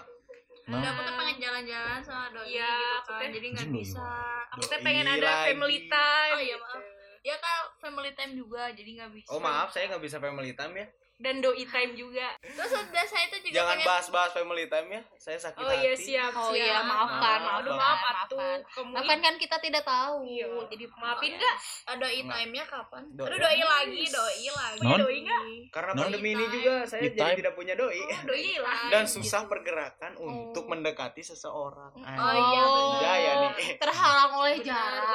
Nah, 0.67 0.77
Udah 0.77 0.89
aku 0.91 1.01
tuh 1.01 1.15
pengen 1.15 1.37
jalan-jalan 1.39 2.01
sama 2.03 2.27
doi 2.35 2.53
Iya, 2.53 2.75
gitu 2.99 3.11
kan 3.15 3.29
jadi 3.31 3.47
nggak 3.55 3.69
bisa 3.71 4.09
aku 4.51 4.61
pengen 4.83 5.07
ada 5.07 5.25
lagi. 5.25 5.45
family 5.49 5.79
time 5.87 6.35
Oh, 6.35 6.41
iya, 6.43 6.53
gitu. 6.53 6.65
maaf. 6.67 6.83
ya 7.23 7.35
kan 7.39 7.57
family 7.81 8.11
time 8.13 8.33
juga 8.35 8.63
jadi 8.75 8.89
nggak 8.93 9.11
bisa 9.15 9.29
Oh 9.31 9.39
maaf, 9.39 9.71
saya 9.71 9.87
nggak 9.89 10.03
bisa 10.03 10.17
family 10.19 10.51
time 10.53 10.73
ya. 10.75 10.87
Dan 11.17 11.41
doi 11.41 11.65
time 11.65 11.93
juga 11.93 12.29
terus 12.39 12.69
udah 12.71 13.01
saya 13.03 13.25
tuh 13.27 13.41
juga 13.41 13.57
Jangan 13.57 13.73
pengen 13.73 13.87
bahas-bahas 13.87 14.31
family 14.31 14.65
time 14.65 14.87
ya. 14.91 15.01
Saya 15.17 15.37
sakit 15.39 15.57
oh 15.57 15.73
iya 15.73 15.91
hati. 15.91 16.03
siap 16.03 16.29
Oh 16.31 16.49
siap 16.49 16.61
iya, 16.61 16.77
maafkan, 16.79 17.39
Maaf, 17.39 17.57
aduh 17.57 17.73
maaf. 17.73 17.97
maaf 17.97 18.17
atuh 18.23 18.37
Maafkan. 18.85 19.17
kan 19.19 19.33
kita 19.35 19.57
tidak 19.57 19.81
tahu 19.81 20.21
Iya. 20.23 20.45
jadi 20.69 20.85
maafin 20.93 21.31
nggak 21.33 21.55
ada 21.87 21.95
doi 21.97 22.19
time-nya 22.21 22.63
kapan 22.63 23.03
Doi. 23.11 23.25
aduh 23.25 23.39
doi 23.39 23.57
lagi 23.59 24.03
doi 24.07 24.45
lagi 24.47 24.79
Non? 24.79 24.97
doi 24.99 25.17
nggak 25.19 25.41
Karena 25.67 25.91
Non? 25.91 26.01
pandemi 26.05 26.29
ini 26.31 26.45
juga 26.47 26.73
saya 26.83 27.01
Di 27.01 27.07
jadi 27.07 27.17
time. 27.19 27.37
tidak 27.39 27.53
punya 27.55 27.73
doi. 27.73 27.97
Oh, 27.99 28.21
doi 28.23 28.51
lagi 28.55 28.87
Dan 28.87 29.03
susah 29.05 29.41
pergerakan 29.43 30.11
untuk 30.17 30.63
Oh. 30.63 30.69
mendekati 30.69 31.21
seseorang. 31.23 31.97
oh 31.97 32.05
iya 32.35 32.61
benar 32.63 32.99
Jaya 32.99 33.31
nih. 33.41 33.53
terhalang 33.75 34.31
oleh 34.35 34.57
jarak 34.59 35.07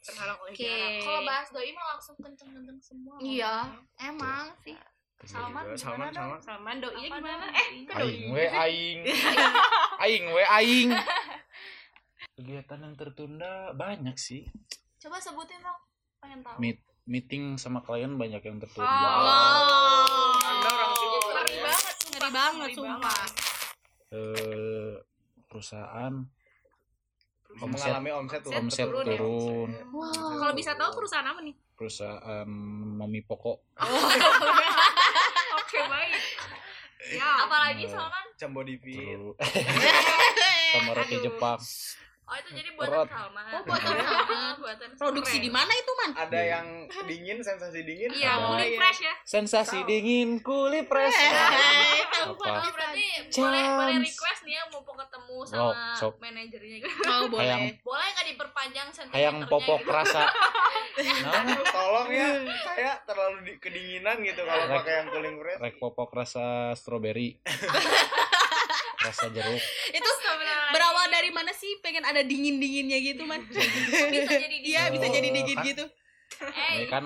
terhalang 0.00 0.38
oleh 0.38 0.50
Oke. 0.50 0.64
jarak 0.64 0.96
kalau 1.02 1.20
bahas 1.22 1.48
doi 1.50 1.70
mah 1.70 1.86
langsung 1.90 2.16
kenceng-kenceng 2.16 2.80
semua 2.80 3.14
iya 3.18 3.68
emang 3.98 4.48
sih 4.58 4.72
Salman 5.26 5.62
Juga. 5.64 5.76
Salman, 5.76 5.98
gimana 5.98 6.10
dong? 6.10 6.30
Salman. 6.36 6.40
Salman 6.40 6.76
doi 6.78 6.94
Apa 7.02 7.16
gimana 7.16 7.46
eh 7.50 7.66
ke 7.80 7.92
doi 7.92 8.04
aing 8.04 8.24
we 8.30 8.44
aing. 8.46 8.98
aing 9.98 10.24
we 10.30 10.42
aing. 10.44 10.90
Kegiatan 12.36 12.78
yang 12.80 12.94
tertunda 12.94 13.52
banyak 13.72 14.16
sih. 14.16 14.42
coba 14.98 15.16
sebutin 15.16 15.60
dong 15.60 15.78
pengen 16.18 16.40
tahu 16.40 16.56
Meet 16.56 16.78
meeting 17.04 17.44
sama 17.54 17.78
klien 17.78 18.10
banyak 18.10 18.40
yang 18.40 18.56
tertunda. 18.56 18.88
Oh. 18.88 20.32
Anda 20.34 20.68
orang 20.70 20.92
sibuk 20.94 21.22
ngeri 21.26 21.52
ya. 21.52 21.62
banget 21.62 21.96
ngeri 22.08 22.30
banget 22.30 22.68
sumpah 22.72 23.22
Eh, 24.10 24.94
perusahaan 25.44 26.14
omset 27.56 27.90
mengalami 27.90 28.10
omset 28.12 28.40
turun. 28.40 28.58
omset 28.60 28.86
turun 28.86 29.04
ya. 29.04 29.14
turun. 29.14 29.70
wow 29.90 30.10
kalau 30.34 30.54
bisa 30.54 30.72
tahu 30.72 30.90
perusahaan 30.94 31.22
apa 31.24 31.40
nih 31.40 31.54
Perusahaan 31.74 32.46
mami 32.94 33.20
pokok. 33.20 33.58
oke 35.74 35.90
baik. 35.90 36.12
Ya. 37.04 37.30
Apalagi 37.44 37.84
Cambodivi. 38.38 38.96
Terus 38.96 39.36
sama 40.74 40.92
roti 40.94 41.16
Aduh. 41.18 41.26
Oh 42.24 42.34
itu 42.34 42.50
jadi 42.52 42.72
buatan 42.72 42.88
Perut. 42.94 43.06
Salman 43.06 43.44
Oh, 43.46 43.60
buatan 43.62 43.94
Salman. 44.00 44.54
buatan 44.56 44.88
produksi 44.94 45.36
di 45.38 45.48
mana 45.48 45.68
itu 45.70 45.92
man 45.94 46.10
Ada 46.18 46.40
yang 46.42 46.66
dingin, 47.04 47.38
sensasi 47.38 47.80
dingin. 47.80 48.08
iya 48.10 48.40
kulit 48.40 48.74
fresh 48.74 49.00
ya 49.02 49.14
Sensasi 49.22 49.78
dingin 49.82 50.40
kuli 50.40 50.82
pres. 50.82 51.12
Oh, 52.24 52.32
Apa? 52.34 52.64
berarti 52.66 53.04
Chance. 53.26 53.36
boleh 53.38 53.64
boleh 53.70 53.96
request 54.00 54.40
nih 54.42 54.54
ya 54.54 54.64
mumpung 54.66 54.96
ketemu 54.96 55.36
sama 55.44 55.60
Sok, 55.60 55.74
sok. 55.94 56.14
manajernya 56.18 56.76
gitu. 56.80 56.96
oh 57.04 57.28
Hayang 57.36 57.62
Boleh 57.82 58.06
nggak 58.10 58.26
diperpanjang 58.30 58.88
sentimeternya? 58.88 59.20
hayang 59.20 59.36
popok 59.44 59.80
gitu? 59.84 59.92
rasa. 59.92 60.22
Nah, 60.94 61.44
Tolong 61.66 62.08
ya, 62.08 62.28
saya 62.62 62.92
terlalu 63.02 63.36
di- 63.44 63.58
kedinginan 63.58 64.16
gitu 64.22 64.40
kalau 64.42 64.64
pakai 64.72 64.92
yang 64.96 65.08
cooling 65.10 65.36
press. 65.36 65.58
rek 65.58 65.76
popok 65.76 66.08
rasa 66.14 66.44
stroberi. 66.72 67.36
Rasa 69.04 69.28
jeruk. 69.28 69.60
itu 69.96 70.10
berawal 70.72 71.06
dari 71.06 71.28
mana 71.28 71.52
sih? 71.52 71.78
Pengen 71.78 72.02
ada 72.02 72.20
dingin 72.20 72.56
dinginnya 72.56 72.98
gitu 72.98 73.22
man 73.24 73.44
bisa 73.44 73.60
jadi 74.34 74.56
iya 74.64 74.82
dia. 74.88 74.92
bisa 74.92 75.06
jadi 75.06 75.28
Oh, 75.28 75.34
dingin 75.36 75.58
kan? 75.58 75.66
gitu. 75.66 75.84
Ini 76.34 76.90
kan 76.90 77.04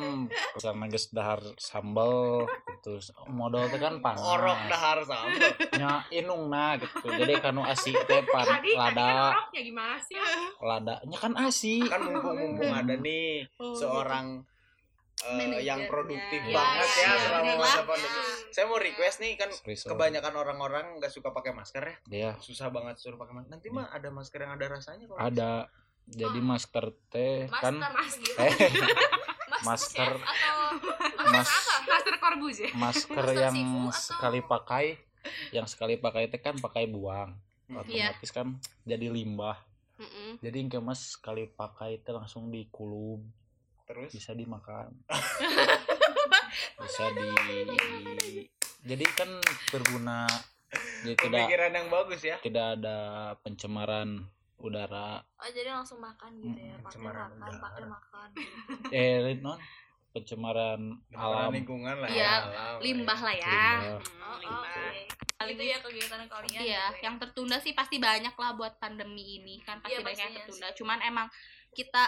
karena 0.56 0.86
geus 0.88 1.12
dahar 1.12 1.42
sambal 1.60 2.46
gitu. 2.48 2.96
Modal 3.28 3.68
teh 3.68 3.76
kan 3.76 4.00
panas. 4.00 4.24
Orok 4.24 4.56
dahar 4.66 5.04
sama 5.04 5.28
nya 5.76 6.00
inungna 6.08 6.80
gitu. 6.80 7.04
Jadi 7.04 7.36
kanu 7.36 7.60
asi 7.60 7.92
teh 7.92 8.22
pan 8.24 8.46
lada. 8.72 9.36
ya 9.52 9.60
gimana 9.60 10.00
sih? 10.00 10.16
Ladanya 10.62 11.16
kan 11.18 11.32
asi. 11.36 11.84
Kan 11.84 12.08
mumpung 12.08 12.36
mumpung 12.38 12.72
ada 12.72 12.94
nih 12.96 13.44
Oh, 13.60 13.76
seorang 13.76 14.46
eh, 15.20 15.34
Manajernya. 15.34 15.60
yang 15.60 15.80
produktif 15.84 16.40
Ya, 16.42 16.54
banget 16.54 16.88
ya, 16.88 16.96
ya 16.96 17.08
ya, 17.08 17.18
selama 17.20 17.44
ya. 17.44 17.56
masa 17.56 17.74
Ya. 17.74 17.84
pandemi. 17.84 18.20
Saya 18.48 18.64
mau 18.64 18.78
request 18.78 19.16
nih 19.18 19.32
kan 19.34 19.50
Sorry, 19.50 19.74
sorry. 19.74 19.90
kebanyakan 19.90 20.34
orang-orang 20.36 20.84
nggak 20.96 21.10
suka 21.10 21.28
pakai 21.30 21.52
masker 21.52 21.82
ya. 21.82 21.96
Iya, 22.08 22.30
susah 22.38 22.68
banget 22.68 22.96
suruh 22.96 23.16
pakai 23.16 23.34
masker. 23.34 23.50
Nanti 23.50 23.68
mah 23.68 23.88
ada 23.88 24.08
masker 24.08 24.38
yang 24.40 24.52
ada 24.52 24.66
rasanya 24.68 25.04
kalau 25.04 25.18
ada. 25.18 25.52
jadi 26.06 26.38
masker 26.38 26.84
teh 27.08 27.44
kan? 27.52 27.76
Master 27.76 28.34
eh. 28.40 28.54
Masker 29.60 30.12
chef 30.14 30.22
atau 30.22 30.58
mas 31.26 31.50
master 31.82 32.14
korbus 32.16 32.56
ya 32.58 32.70
masker 32.72 33.10
Master 33.18 33.34
yang 33.34 33.56
sekali 33.90 34.40
pakai 34.40 34.86
yang 35.50 35.66
sekali 35.66 35.94
pakai 35.96 36.26
teh 36.26 36.38
kan 36.38 36.54
pakai 36.56 36.86
buang. 36.86 37.34
Hmm. 37.66 37.82
Iya. 37.84 38.14
otomatis 38.14 38.30
kan 38.30 38.54
jadi 38.84 39.10
limbah. 39.10 39.58
Mm-mm. 39.98 40.38
jadi 40.38 40.56
engke 40.62 40.78
mas 40.78 41.12
sekali 41.12 41.50
pakai 41.50 41.98
teh 41.98 42.14
langsung 42.14 42.48
dikulub 42.48 43.18
terus? 43.88 44.10
Bisa 44.10 44.32
dimakan. 44.32 44.92
Bisa 46.78 47.04
di 47.10 47.28
jadi 48.80 49.04
kan 49.10 49.30
berguna 49.68 50.24
jadi 51.02 51.16
tidak 51.18 51.32
pemikiran 51.42 51.72
yang 51.72 51.88
bagus 51.88 52.20
ya. 52.22 52.36
tidak 52.38 52.78
ada 52.78 52.98
pencemaran 53.40 54.22
udara. 54.56 55.22
Oh 55.34 55.48
jadi 55.48 55.70
langsung 55.72 55.98
makan 55.98 56.38
gitu 56.38 56.58
ya 56.58 56.74
Mm, 56.74 56.78
pakai 56.78 56.84
pencemaran 56.84 57.30
makan 57.30 57.38
udara. 57.40 57.60
pakai 57.60 57.84
makan. 57.86 58.28
Eh 58.90 59.34
non? 59.38 59.58
Pencemaran 60.08 60.80
alam. 61.12 61.50
lingkungan 61.52 61.96
lah 61.96 62.08
Iya, 62.08 62.18
ya 62.18 62.32
alam. 62.40 62.76
limbah 62.80 63.20
lah 63.20 63.34
ya. 63.34 63.46
Limbah. 63.46 64.00
Hmm, 64.00 64.22
oh, 64.24 64.36
limbah. 64.36 64.72
oke. 65.38 65.46
Itu 65.48 65.62
ya 65.62 65.78
kegiatan 65.78 66.20
kalian. 66.26 66.50
Iya, 66.50 66.62
gitu 66.90 66.96
ya. 66.96 67.04
yang 67.04 67.16
tertunda 67.16 67.56
sih 67.58 67.72
pasti 67.72 67.96
banyak 67.98 68.34
lah 68.34 68.50
buat 68.52 68.74
pandemi 68.76 69.38
ini. 69.38 69.62
Kan 69.62 69.78
pasti 69.78 69.94
Iya, 69.94 70.02
banyak 70.02 70.24
yang 70.24 70.34
tertunda. 70.42 70.68
Cuman 70.74 70.98
emang 71.00 71.26
kita 71.70 72.02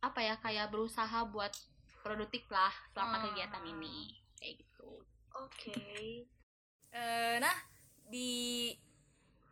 apa 0.00 0.20
ya 0.24 0.34
kayak 0.40 0.72
berusaha 0.72 1.28
buat 1.28 1.52
produktif 2.00 2.48
lah 2.48 2.72
selama 2.92 3.20
Hmm. 3.20 3.24
kegiatan 3.30 3.64
ini 3.68 4.16
kayak 4.40 4.64
gitu. 4.64 5.04
Oke. 5.36 5.76
Eh, 6.90 7.36
nah, 7.38 7.56
di 8.08 8.72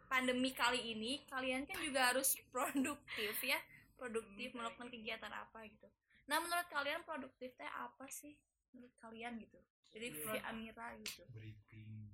pandemi 0.08 0.50
kali 0.56 0.96
ini 0.96 1.22
kalian 1.28 1.68
kan 1.68 1.78
juga 1.84 2.10
harus 2.10 2.34
produktif 2.52 3.36
ya. 3.44 3.60
Produktif 3.98 4.54
melakukan 4.56 4.88
kegiatan 4.88 5.30
apa 5.30 5.66
gitu. 5.68 5.86
Nah, 6.28 6.40
menurut 6.40 6.66
kalian 6.70 7.04
produktif 7.04 7.52
teh 7.56 7.68
apa 7.68 8.08
sih? 8.08 8.32
Menurut 8.78 8.94
kalian 8.96 9.32
gitu. 9.36 9.58
Jadi 9.88 10.06
Vivi 10.08 10.38
Amira 10.44 10.94
gitu. 10.96 11.22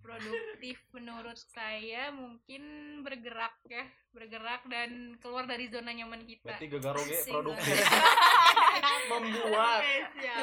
produktif 0.01 0.77
menurut 0.93 1.37
saya 1.49 2.09
mungkin 2.09 2.61
bergerak 3.01 3.57
ya 3.65 3.85
bergerak 4.13 4.61
dan 4.69 5.17
keluar 5.17 5.45
dari 5.45 5.65
zona 5.67 5.91
nyaman 5.91 6.21
kita 6.23 6.45
berarti 6.45 6.67
gegaroge 6.69 7.17
Asik 7.19 7.33
produktif 7.33 7.73
membuat. 9.11 9.81
Iya. 10.15 10.37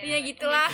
ya 0.00 0.18
gitulah. 0.24 0.68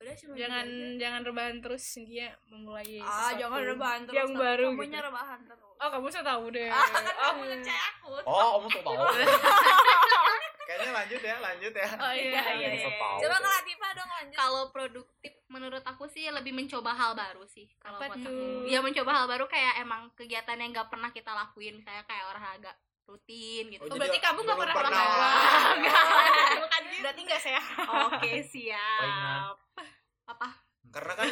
Udah 0.00 0.14
cuma 0.16 0.32
jangan 0.32 0.64
aja. 0.64 0.96
jangan 0.96 1.20
rebahan 1.22 1.56
terus 1.60 1.84
dia 2.00 2.32
memulai 2.48 2.98
ah, 2.98 3.06
sesuatu 3.30 3.38
jangan 3.38 3.60
rebahan 3.68 4.00
terus. 4.02 4.16
yang 4.16 4.30
baru 4.32 4.68
Kamunya 4.72 4.90
gitu. 4.96 5.06
rebahan 5.06 5.40
terus. 5.44 5.70
oh 5.76 5.88
kamu 5.88 6.06
saya 6.08 6.24
tahu 6.24 6.44
deh 6.50 6.66
Ah, 6.66 6.80
oh, 6.80 6.88
kamu 7.20 7.40
percaya 7.46 7.82
aku. 7.84 8.08
oh 8.24 8.48
kamu 8.56 8.66
tuh 8.66 8.80
tahu 8.80 8.96
kayaknya 10.70 10.94
lanjut 10.94 11.20
ya 11.26 11.36
lanjut 11.42 11.72
ya 11.74 11.88
Oh 11.98 12.14
iya 12.14 12.42
iya. 12.54 12.68
Bisa 12.70 12.86
iya. 12.86 13.00
tahu. 13.02 13.16
Coba 13.18 13.36
kalau 13.42 13.50
Latifa 13.50 13.88
dong 13.98 14.10
lanjut. 14.14 14.36
Kalau 14.38 14.62
produktif 14.70 15.32
menurut 15.50 15.82
aku 15.82 16.04
sih 16.06 16.30
lebih 16.30 16.54
mencoba 16.54 16.94
hal 16.94 17.18
baru 17.18 17.42
sih. 17.50 17.66
Kalau 17.82 17.98
buat 17.98 18.14
aku. 18.14 18.70
Ya 18.70 18.78
mencoba 18.78 19.10
hal 19.10 19.26
baru 19.26 19.50
kayak 19.50 19.82
emang 19.82 20.14
kegiatan 20.14 20.54
yang 20.54 20.70
nggak 20.70 20.86
pernah 20.86 21.10
kita 21.10 21.34
lakuin, 21.34 21.82
kayak 21.82 22.06
kayak 22.06 22.22
olahraga 22.30 22.70
rutin 23.10 23.66
gitu. 23.74 23.82
Oh, 23.82 23.90
Oh, 23.90 23.98
berarti 23.98 24.22
kamu 24.22 24.38
gak 24.46 24.58
pernah 24.62 24.76
pernah. 24.78 25.02
olahraga 25.02 25.74
Enggak. 25.74 25.98
Berarti 27.02 27.20
gak 27.26 27.42
sehat 27.42 27.88
Oke, 28.06 28.32
siap. 28.46 29.56
Apa? 30.30 30.59
Karena 30.90 31.12
kan 31.14 31.26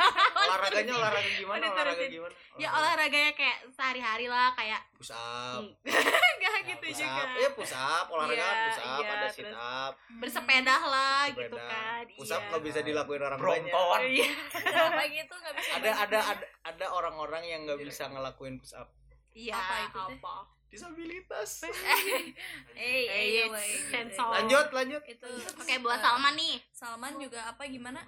olahraganya 0.42 0.92
olahraga 0.94 1.30
gimana 1.34 1.64
olahraga 1.66 1.94
terusin. 1.94 2.12
gimana 2.12 2.34
Ya 2.54 2.68
olahraganya 2.70 3.32
kayak 3.32 3.58
sehari-hari 3.70 4.26
lah 4.26 4.52
kayak 4.52 4.80
push 4.92 5.08
up 5.10 5.60
enggak 6.32 6.56
gitu 6.66 6.84
push 6.86 6.98
juga. 6.98 7.22
up 7.22 7.30
ya 7.34 7.48
push 7.52 7.74
up 7.74 8.06
olahraga 8.08 8.40
Iya, 8.40 8.56
push 8.64 8.80
up 8.82 8.88
iya, 8.98 9.12
ada 9.12 9.28
sit 9.28 9.52
up 9.52 9.92
Bersepeda 10.14 10.76
lah 10.82 11.20
sepeda. 11.26 11.42
gitu 11.42 11.56
kan. 11.58 12.04
push 12.10 12.30
up 12.30 12.38
Iya. 12.38 12.48
nggak 12.48 12.62
bisa 12.62 12.80
dilakuin 12.80 13.22
orang 13.22 13.38
Brompton. 13.38 13.70
banyak 13.70 14.02
Iya. 14.10 14.28
Kenapa 14.64 15.02
gitu 15.06 15.34
nggak 15.34 15.54
bisa 15.54 15.70
ada 15.74 15.90
ada 15.98 16.18
ada 16.26 16.46
ada 16.62 16.86
orang-orang 16.88 17.42
yang 17.44 17.60
nggak 17.62 17.80
bisa 17.80 18.04
ngelakuin 18.06 18.56
push 18.56 18.72
up 18.74 18.88
Iya, 19.30 19.54
Apa 19.54 19.74
itu 19.86 20.00
apa? 20.18 20.34
disabilitas 20.68 21.64
Eh, 21.64 22.32
Eh, 22.74 23.24
iya, 23.30 23.44
gitu. 23.44 23.60
sensor. 23.88 24.28
lanjut 24.30 24.66
lanjut 24.70 25.02
Itu 25.02 25.28
Oke, 25.54 25.76
buat 25.78 26.00
Salman 26.00 26.32
nih. 26.32 26.56
Salman 26.70 27.16
juga 27.16 27.44
apa 27.46 27.64
gimana? 27.66 28.00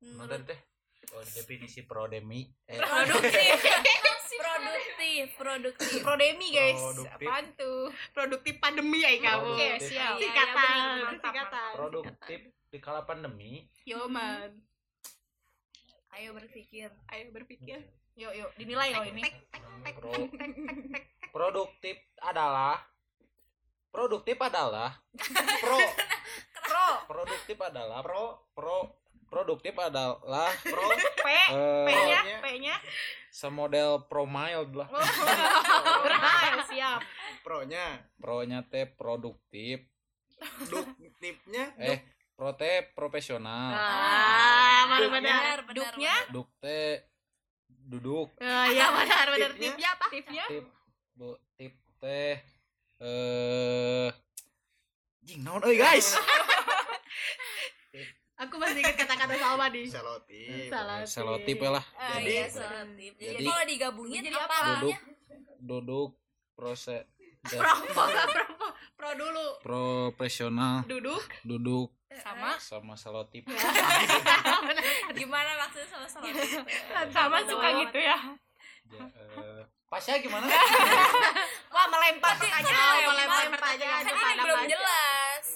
Nonton 0.00 0.40
teh 0.42 0.58
oh, 1.12 1.22
definisi 1.26 1.84
prodemi. 1.84 2.48
Eh, 2.66 2.78
produktif. 2.78 3.60
Produktif 4.40 5.26
produktif. 5.36 6.00
Prodemi 6.00 6.48
guys. 6.50 6.80
Produktif. 6.80 7.28
apaan 7.28 7.46
tuh? 7.54 7.92
Produktif 8.14 8.54
pandemi 8.56 8.98
ya 8.98 9.10
kamu. 9.12 9.42
oke 9.44 9.58
Produktif. 9.58 9.88
siap. 9.90 10.14
Singkatan, 10.16 10.56
Iya, 10.56 10.70
iya, 10.70 10.86
bener, 10.86 11.04
mantap, 11.04 11.24
singkatan. 11.26 11.70
produktif 11.74 12.40
di 12.70 12.78
kala 12.78 13.00
pandemi. 13.04 13.52
Yo 13.84 14.00
man. 14.06 14.50
ayo 16.10 16.30
berpikir. 16.32 16.88
Ayo 17.06 17.24
berpikir. 17.30 17.78
yuk 18.14 18.32
yuk 18.32 18.50
dinilai 18.54 18.92
loh 18.92 19.04
ini. 19.04 19.22
Pro- 19.96 20.28
produktif 21.30 21.96
adalah 22.20 22.76
produktif 23.90 24.36
adalah 24.38 24.94
pro. 25.62 25.80
Pro. 26.60 26.88
Produktif 27.06 27.56
adalah 27.58 28.00
pro 28.00 28.46
pro 28.52 28.78
produktif 29.30 29.72
adalah 29.72 30.50
pro 30.60 30.84
P 31.24 31.28
eh, 31.28 31.86
P 31.86 31.90
nya 31.94 32.18
Pro-nya. 32.18 32.36
P 32.36 32.46
nya 32.58 32.76
semodel 33.30 34.02
pro 34.04 34.26
mild 34.26 34.74
lah 34.74 34.90
Benar, 36.04 36.66
siap 36.66 37.00
pro 37.40 37.62
nya 37.62 38.02
pro 38.18 38.42
nya 38.42 38.60
teh 38.62 38.84
produktif 38.84 39.86
duktifnya 40.66 41.70
eh 41.78 42.02
pro 42.34 42.50
teh 42.52 42.90
profesional 42.90 43.70
Ah, 43.70 44.98
Duknya. 44.98 45.08
benar-benar. 45.12 45.58
benar 45.62 45.74
Duknya? 45.94 46.14
duk 46.28 46.48
teh 46.58 47.06
duduk 47.68 48.28
Oh, 48.34 48.64
iya 48.66 48.86
benar 48.90 49.26
benar. 49.28 49.50
Tipnya? 49.52 49.70
Tipnya 49.70 49.88
apa? 49.92 50.06
tipnya 50.10 50.44
tip 50.48 50.66
bu 51.12 51.28
tip 51.54 51.72
teh 51.98 52.34
eh 52.98 54.08
jing 55.22 55.40
naon 55.40 55.62
euy 55.62 55.76
guys 55.76 56.16
Aku 58.40 58.56
masih 58.56 58.80
ingat 58.80 58.96
kata-kata 58.96 59.36
Salma 59.36 59.68
di. 59.68 59.84
selotip. 59.84 60.68
Salah. 60.72 61.04
selotip 61.04 61.60
ya 61.60 61.70
lah. 61.76 61.84
Ah, 61.92 62.16
Jadi- 62.16 62.32
iya, 62.32 62.44
selotip. 62.48 63.12
jadi, 63.20 63.36
jadi- 63.36 63.46
kalau 63.46 63.64
digabungin 63.68 64.20
Jadi 64.24 64.28
apa 64.32 64.56
duduk. 64.80 64.96
Duduk. 65.60 66.10
Proses 66.56 67.04
Pro, 67.56 67.72
pro, 67.88 68.04
pro, 68.96 69.10
dulu. 69.16 69.46
profesional. 69.64 70.84
Duduk. 70.84 71.24
duduk. 71.42 71.88
Sama. 72.10 72.56
Sama 72.60 72.94
selotip. 72.96 73.48
Gimana 75.18 75.50
maksudnya 75.56 75.88
sama 75.88 76.04
selotip? 76.04 76.36
Sama 77.08 77.40
suka 77.40 77.68
gitu 77.80 77.96
ya. 77.96 78.18
Ya, 78.90 79.04
eh, 79.06 79.62
pasnya 79.86 80.20
gimana? 80.20 80.44
Wah 81.74 81.86
melempar 81.88 82.34
aja 82.36 82.76
melempar 83.06 83.46
melempar 83.46 83.62
aja 83.72 83.84
kan 83.86 84.02
aja 84.02 84.10
ini 84.10 84.12
pada 84.12 84.42
belum 84.42 84.58
baca. 84.58 84.76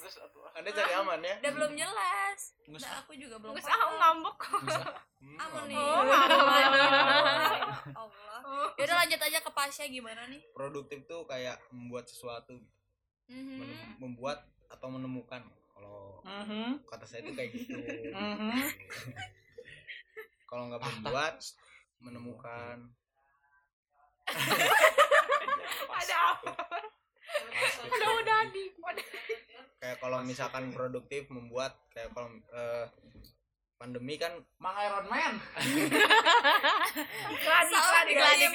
Jelas 0.06 0.30
anda 0.54 0.70
cari 0.70 0.92
aman 0.94 1.18
ya? 1.18 1.34
udah 1.40 1.52
belum 1.52 1.72
jelas. 1.74 2.38
Nggak 2.64 2.80
nah 2.80 2.94
aku 3.00 3.12
juga 3.14 3.36
belum 3.36 3.52
Nggak 3.52 3.74
aku 3.74 3.94
ngambek 3.96 4.38
Hmm, 5.18 5.40
Aman 5.40 5.62
nih. 5.66 5.76
Oh, 5.76 6.04
Allah. 7.96 8.38
Yaudah 8.76 8.96
lanjut 8.98 9.16
aja 9.18 9.38
ke 9.40 9.50
Pasya 9.50 9.84
gimana 9.86 10.26
nih? 10.26 10.44
produktif 10.52 11.00
tuh 11.04 11.24
kayak 11.24 11.56
membuat 11.70 12.04
sesuatu 12.04 12.60
Mhm. 13.24 13.56
Menem- 13.56 13.96
membuat 13.98 14.38
atau 14.68 14.88
menemukan. 14.90 15.40
Kalau 15.70 16.20
Mhm. 16.22 16.84
kata 16.84 17.02
saya 17.02 17.24
itu 17.24 17.32
kayak 17.32 17.50
gitu. 17.50 17.72
Mhm. 18.06 18.52
kalau 20.46 20.68
nggak 20.68 20.82
membuat 20.82 21.40
menemukan. 21.98 22.92
Ada 25.94 26.16
apa 26.36 26.52
udah 27.84 28.10
udah 28.22 28.38
di 28.50 28.64
kayak 29.84 30.00
kalau 30.00 30.18
misalkan 30.24 30.72
produktif 30.72 31.28
membuat 31.28 31.76
kayak 31.92 32.08
kalau 32.16 32.32
eh, 32.56 32.88
pandemi 33.84 34.16
kan 34.16 34.32
Mang 34.56 34.72
Iron 34.80 35.04
Man. 35.12 35.34
Iklan. 37.36 37.66
Mang 37.68 38.08
Diam. 38.08 38.48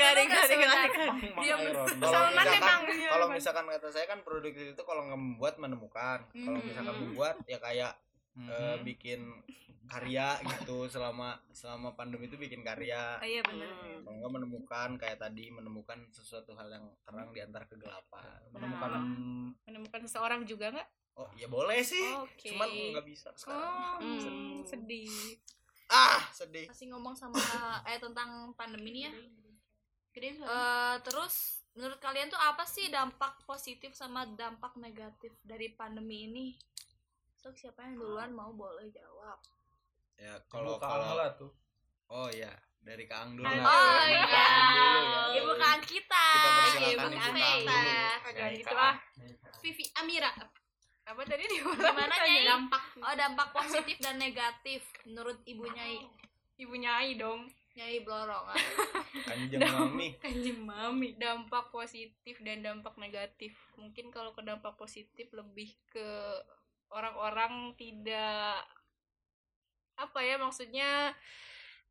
Iron 1.61 1.85
Man. 1.85 2.01
kalau 2.01 2.33
Salman 2.33 2.45
memang, 2.49 2.81
iya, 2.89 3.09
kalau 3.13 3.25
memang. 3.29 3.37
misalkan 3.37 3.65
kata 3.69 3.87
saya 3.93 4.09
kan 4.09 4.25
produktif 4.25 4.73
itu 4.73 4.83
kalau 4.87 5.05
nggak 5.05 5.21
membuat 5.21 5.61
menemukan 5.61 6.25
kalau 6.33 6.57
misalkan 6.65 6.95
membuat 6.97 7.35
ya 7.45 7.61
kayak 7.61 7.93
eh, 8.41 8.75
Mhm. 8.75 8.83
bikin 8.83 9.21
karya 9.85 10.37
gitu 10.39 10.85
selama 10.85 11.33
selama 11.49 11.91
pandemi 11.91 12.25
itu 12.25 12.37
bikin 12.37 12.61
karya 12.61 13.17
oh 13.17 13.25
iya 13.25 13.41
benar 13.41 13.73
kalau 13.99 14.15
nggak 14.15 14.33
menemukan 14.35 14.89
kayak 14.95 15.17
tadi 15.17 15.49
menemukan 15.49 15.97
sesuatu 16.09 16.53
hal 16.53 16.69
yang 16.69 16.85
terang 17.01 17.29
di 17.29 17.41
antara 17.41 17.65
kegelapan 17.65 18.37
menemukan 18.49 18.91
Menemukan 19.65 20.01
seseorang 20.05 20.45
juga 20.45 20.69
nggak? 20.69 20.89
oh 21.15 21.27
ya 21.33 21.49
boleh 21.49 21.81
sih 21.81 22.05
Oke. 22.15 22.53
cuman 22.53 22.69
nggak 22.69 23.03
bisa 23.03 23.33
sekarang 23.33 23.65
Oh, 23.65 23.97
Hmm. 23.99 24.61
sedih. 24.63 25.09
ah 25.89 26.21
sedih 26.29 26.69
masih 26.69 26.93
ngomong 26.93 27.11
sama 27.11 27.41
eh 27.83 27.97
tentang 27.97 28.53
pandemi 28.53 28.93
nih 28.93 29.03
ya 29.03 29.13
Gede. 30.09 30.37
Eh, 30.37 30.95
terus 31.01 31.65
menurut 31.71 31.97
kalian 31.97 32.27
tuh 32.27 32.37
apa 32.37 32.61
sih 32.63 32.89
dampak 32.89 33.41
positif 33.43 33.93
sama 33.93 34.25
dampak 34.27 34.73
negatif 34.75 35.33
dari 35.41 35.69
pandemi 35.71 36.25
ini 36.25 36.45
so 37.39 37.49
siapa 37.49 37.79
yang 37.81 37.95
duluan 37.95 38.29
mau 38.29 38.51
boleh 38.51 38.91
jawab 38.91 39.39
ya 40.15 40.35
kalau 40.45 40.75
kalau 40.75 41.15
lah 41.15 41.31
tuh. 41.33 41.47
oh 42.07 42.27
ya 42.27 42.51
dari 42.79 43.03
Kaang 43.05 43.35
dulu 43.35 43.43
lah. 43.43 43.59
oh 43.59 43.99
Dari 44.01 44.11
iya 44.13 44.23
Kaang 44.25 44.71
ya. 44.71 45.39
ibu 45.39 45.51
kang 45.55 45.81
kita 45.81 46.25
Kita 46.29 46.49
Ibu 46.89 46.99
Kang 46.99 47.13
Kang 47.13 47.35
kita. 47.35 47.75
dulu. 47.75 48.27
Agak 48.29 48.35
Ya, 48.39 48.47
gitu 48.55 48.75
ah. 48.75 48.95
Vivi 49.59 49.85
Amira 49.95 50.31
Apa 51.03 51.21
tadi 51.23 51.43
di 51.43 51.57
gimana 51.59 52.05
nyai 52.07 52.45
dampak 52.45 52.83
oh 52.97 53.15
dampak 53.15 53.47
positif 53.51 53.95
dan 53.99 54.15
negatif 54.15 54.81
menurut 55.03 55.39
ibu 55.43 55.65
nyai 55.65 55.99
Ibu 56.55 56.75
nyai 56.75 57.15
dong. 57.15 57.47
nyai 57.73 58.03
blorongan 58.03 58.55
Kanjeng 59.23 59.59
Mami 59.63 60.07
Kanjeng 60.19 60.59
mami. 60.61 61.15
Dampak 61.15 61.71
positif 61.71 62.35
dan 62.43 62.59
dampak 62.59 62.93
negatif. 62.95 63.55
Mungkin 63.73 64.11
kalau 64.11 64.31
ke 64.31 64.43
dampak 64.43 64.75
positif 64.75 65.31
lebih 65.31 65.71
ke 65.87 66.07
orang-orang 66.89 67.73
tidak 67.77 68.65
apa 69.99 70.19
ya 70.23 70.39
maksudnya 70.39 71.11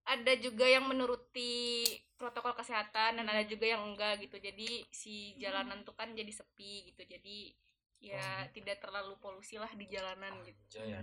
ada 0.09 0.33
juga 0.41 0.65
yang 0.65 0.89
menuruti 0.89 1.85
protokol 2.17 2.57
kesehatan 2.57 3.21
dan 3.21 3.27
ada 3.29 3.45
juga 3.45 3.69
yang 3.69 3.85
enggak 3.85 4.25
gitu. 4.25 4.41
Jadi 4.41 4.89
si 4.89 5.37
jalanan 5.37 5.85
tuh 5.85 5.93
kan 5.93 6.11
jadi 6.17 6.33
sepi 6.33 6.89
gitu. 6.93 7.05
Jadi 7.05 7.53
ya 8.01 8.49
tidak 8.55 8.81
terlalu 8.81 9.15
polusi 9.21 9.61
lah 9.61 9.69
di 9.77 9.87
jalanan 9.91 10.33
gitu. 10.47 10.81
Jaya. 10.81 11.03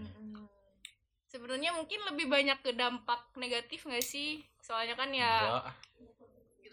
sebenarnya 1.26 1.76
mungkin 1.76 2.00
lebih 2.08 2.32
banyak 2.32 2.64
ke 2.64 2.72
dampak 2.74 3.30
negatif 3.38 3.86
nggak 3.86 4.04
sih? 4.04 4.42
Soalnya 4.64 4.98
kan 4.98 5.12
ya 5.14 5.62
Enggak. 5.62 5.66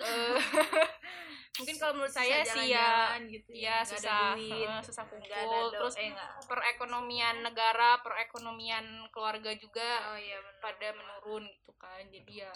mungkin 1.52 1.76
kalau 1.76 1.92
menurut 1.94 2.10
saya 2.10 2.40
sih 2.42 2.72
ya 2.72 3.12
gitu 3.28 3.52
ya 3.52 3.84
ada 3.84 3.92
susah. 3.92 4.32
duit, 4.34 4.68
susah 4.88 5.04
kumpul 5.04 5.62
terus 5.68 5.94
eh, 6.00 6.12
perekonomian 6.48 7.44
negara 7.44 8.00
perekonomian 8.00 8.84
keluarga 9.12 9.52
juga 9.52 10.12
oh 10.12 10.16
iya 10.16 10.40
pada 10.58 10.96
menurun 10.96 11.44
gitu 11.44 11.72
kan. 11.76 12.00
Jadi 12.08 12.40
ya 12.40 12.52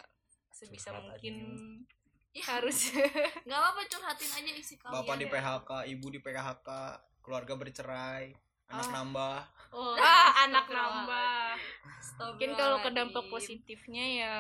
sebisa 0.49 0.91
Curhat 0.91 0.97
aja 0.97 1.07
mungkin 1.13 1.35
Ya. 2.33 2.45
harus. 2.53 2.93
Nggak 3.49 3.59
apa-apa 3.59 3.81
curhatin 3.89 4.29
aja 4.29 4.53
isi 4.53 4.77
kalian 4.77 4.93
bapak 4.93 5.15
di 5.17 5.25
ya. 5.25 5.33
PHK 5.33 5.71
ibu 5.89 6.07
di 6.09 6.21
PHK 6.21 6.69
keluarga 7.21 7.53
bercerai 7.53 8.33
anak 8.69 8.87
Ah. 8.87 8.93
nambah. 8.93 9.37
Oh 9.73 9.93
ah 9.97 10.45
anak 10.45 10.67
nambah. 10.69 11.57
mungkin 12.17 12.51
kalau 12.53 12.81
ke 12.81 12.91
dampak 12.93 13.25
positifnya 13.29 14.05
ya 14.21 14.37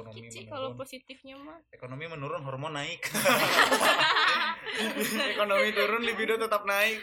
Ekonomi 0.00 0.18
dikit 0.20 0.30
sih 0.30 0.42
kalau 0.44 0.68
menurun. 0.68 0.78
positifnya 0.78 1.34
mah 1.36 1.58
Ekonomi 1.68 2.04
menurun, 2.06 2.40
hormon 2.40 2.72
naik. 2.72 3.00
ekonomi 5.32 5.68
turun 5.72 6.02
libido 6.02 6.34
tetap 6.36 6.62
naik. 6.64 7.02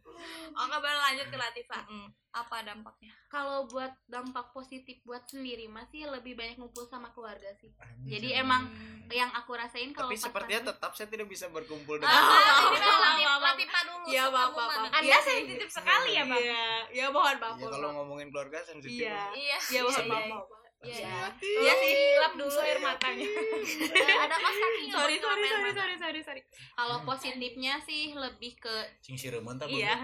Oke 0.56 0.72
boleh 0.74 0.98
lanjut 1.02 1.26
ke 1.26 1.36
Latifa. 1.36 1.80
Mm. 1.86 2.08
apa 2.34 2.60
dampaknya? 2.60 3.16
Kalau 3.26 3.64
buat 3.64 3.96
dampak 4.04 4.52
positif 4.52 5.00
buat 5.02 5.24
sendiri 5.24 5.64
masih 5.66 6.04
lebih 6.06 6.36
banyak 6.36 6.56
ngumpul 6.56 6.84
sama 6.84 7.08
keluarga 7.10 7.48
sih. 7.54 7.72
Jadi 8.04 8.28
emang 8.34 8.68
yang 9.08 9.32
aku 9.32 9.56
rasain 9.56 9.88
kalau 9.90 10.12
tapi 10.12 10.20
sepertinya 10.20 10.60
pandemi- 10.62 10.76
tetap 10.76 10.92
saya 10.92 11.08
tidak 11.08 11.26
bisa 11.26 11.48
berkumpul 11.48 11.96
Ah, 11.96 12.00
dengan 12.02 12.12
ini 12.12 12.28
Maaf, 12.76 12.76
Latif- 12.76 12.84
maaf, 12.84 13.16
maaf. 13.16 13.40
Latifa 13.42 13.78
dulu 13.82 14.04
Iya, 14.06 14.24
mana? 14.26 14.52
maaf. 14.52 14.92
anda 14.92 15.18
sensitif 15.22 15.68
sekali 15.70 16.10
ya 16.12 16.24
bang 16.26 16.36
iya 16.38 16.64
ya 16.92 17.06
mohon 17.08 17.36
maaf 17.36 17.54
ya 17.54 17.56
mohon 17.58 17.72
kalau 17.72 17.88
ngomongin 17.94 18.28
keluarga 18.28 18.58
sensitif. 18.62 19.00
Iya. 19.00 19.20
Iya. 19.32 19.58
Ya 19.70 19.80
mohon 19.82 19.96
iya, 19.96 20.12
maaf 20.28 20.44
iya. 20.88 21.10
maaf 21.10 21.34
Iya. 21.42 21.58
Iya 21.60 21.72
sih, 21.82 21.94
lap 22.22 22.32
dulu 22.38 22.58
air 22.62 22.78
matanya. 22.78 23.26
Eh, 23.26 24.16
ada 24.24 24.36
kos 24.38 24.56
kaki 24.56 24.80
nggak 24.86 24.96
sorry, 24.96 25.16
sorry, 25.18 25.44
sorry, 25.46 25.62
Mas? 25.66 25.76
sorry, 25.76 25.96
sorry, 25.98 26.20
sorry. 26.22 26.42
kalau 26.76 26.96
positifnya 27.02 27.74
sih 27.82 28.14
lebih 28.14 28.52
ke 28.60 28.74
Cing 29.02 29.18
sireun 29.18 29.56
tah 29.56 29.66
iya 29.66 29.96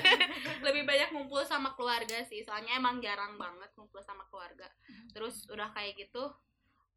lebih 0.66 0.82
banyak 0.88 1.12
ngumpul 1.12 1.44
sama 1.44 1.76
keluarga 1.76 2.24
sih 2.26 2.42
soalnya 2.42 2.76
emang 2.78 2.98
jarang 2.98 3.36
banget 3.36 3.70
ngumpul 3.76 4.02
sama 4.02 4.26
keluarga 4.32 4.66
terus 5.12 5.46
udah 5.52 5.70
kayak 5.70 5.96
gitu 5.96 6.32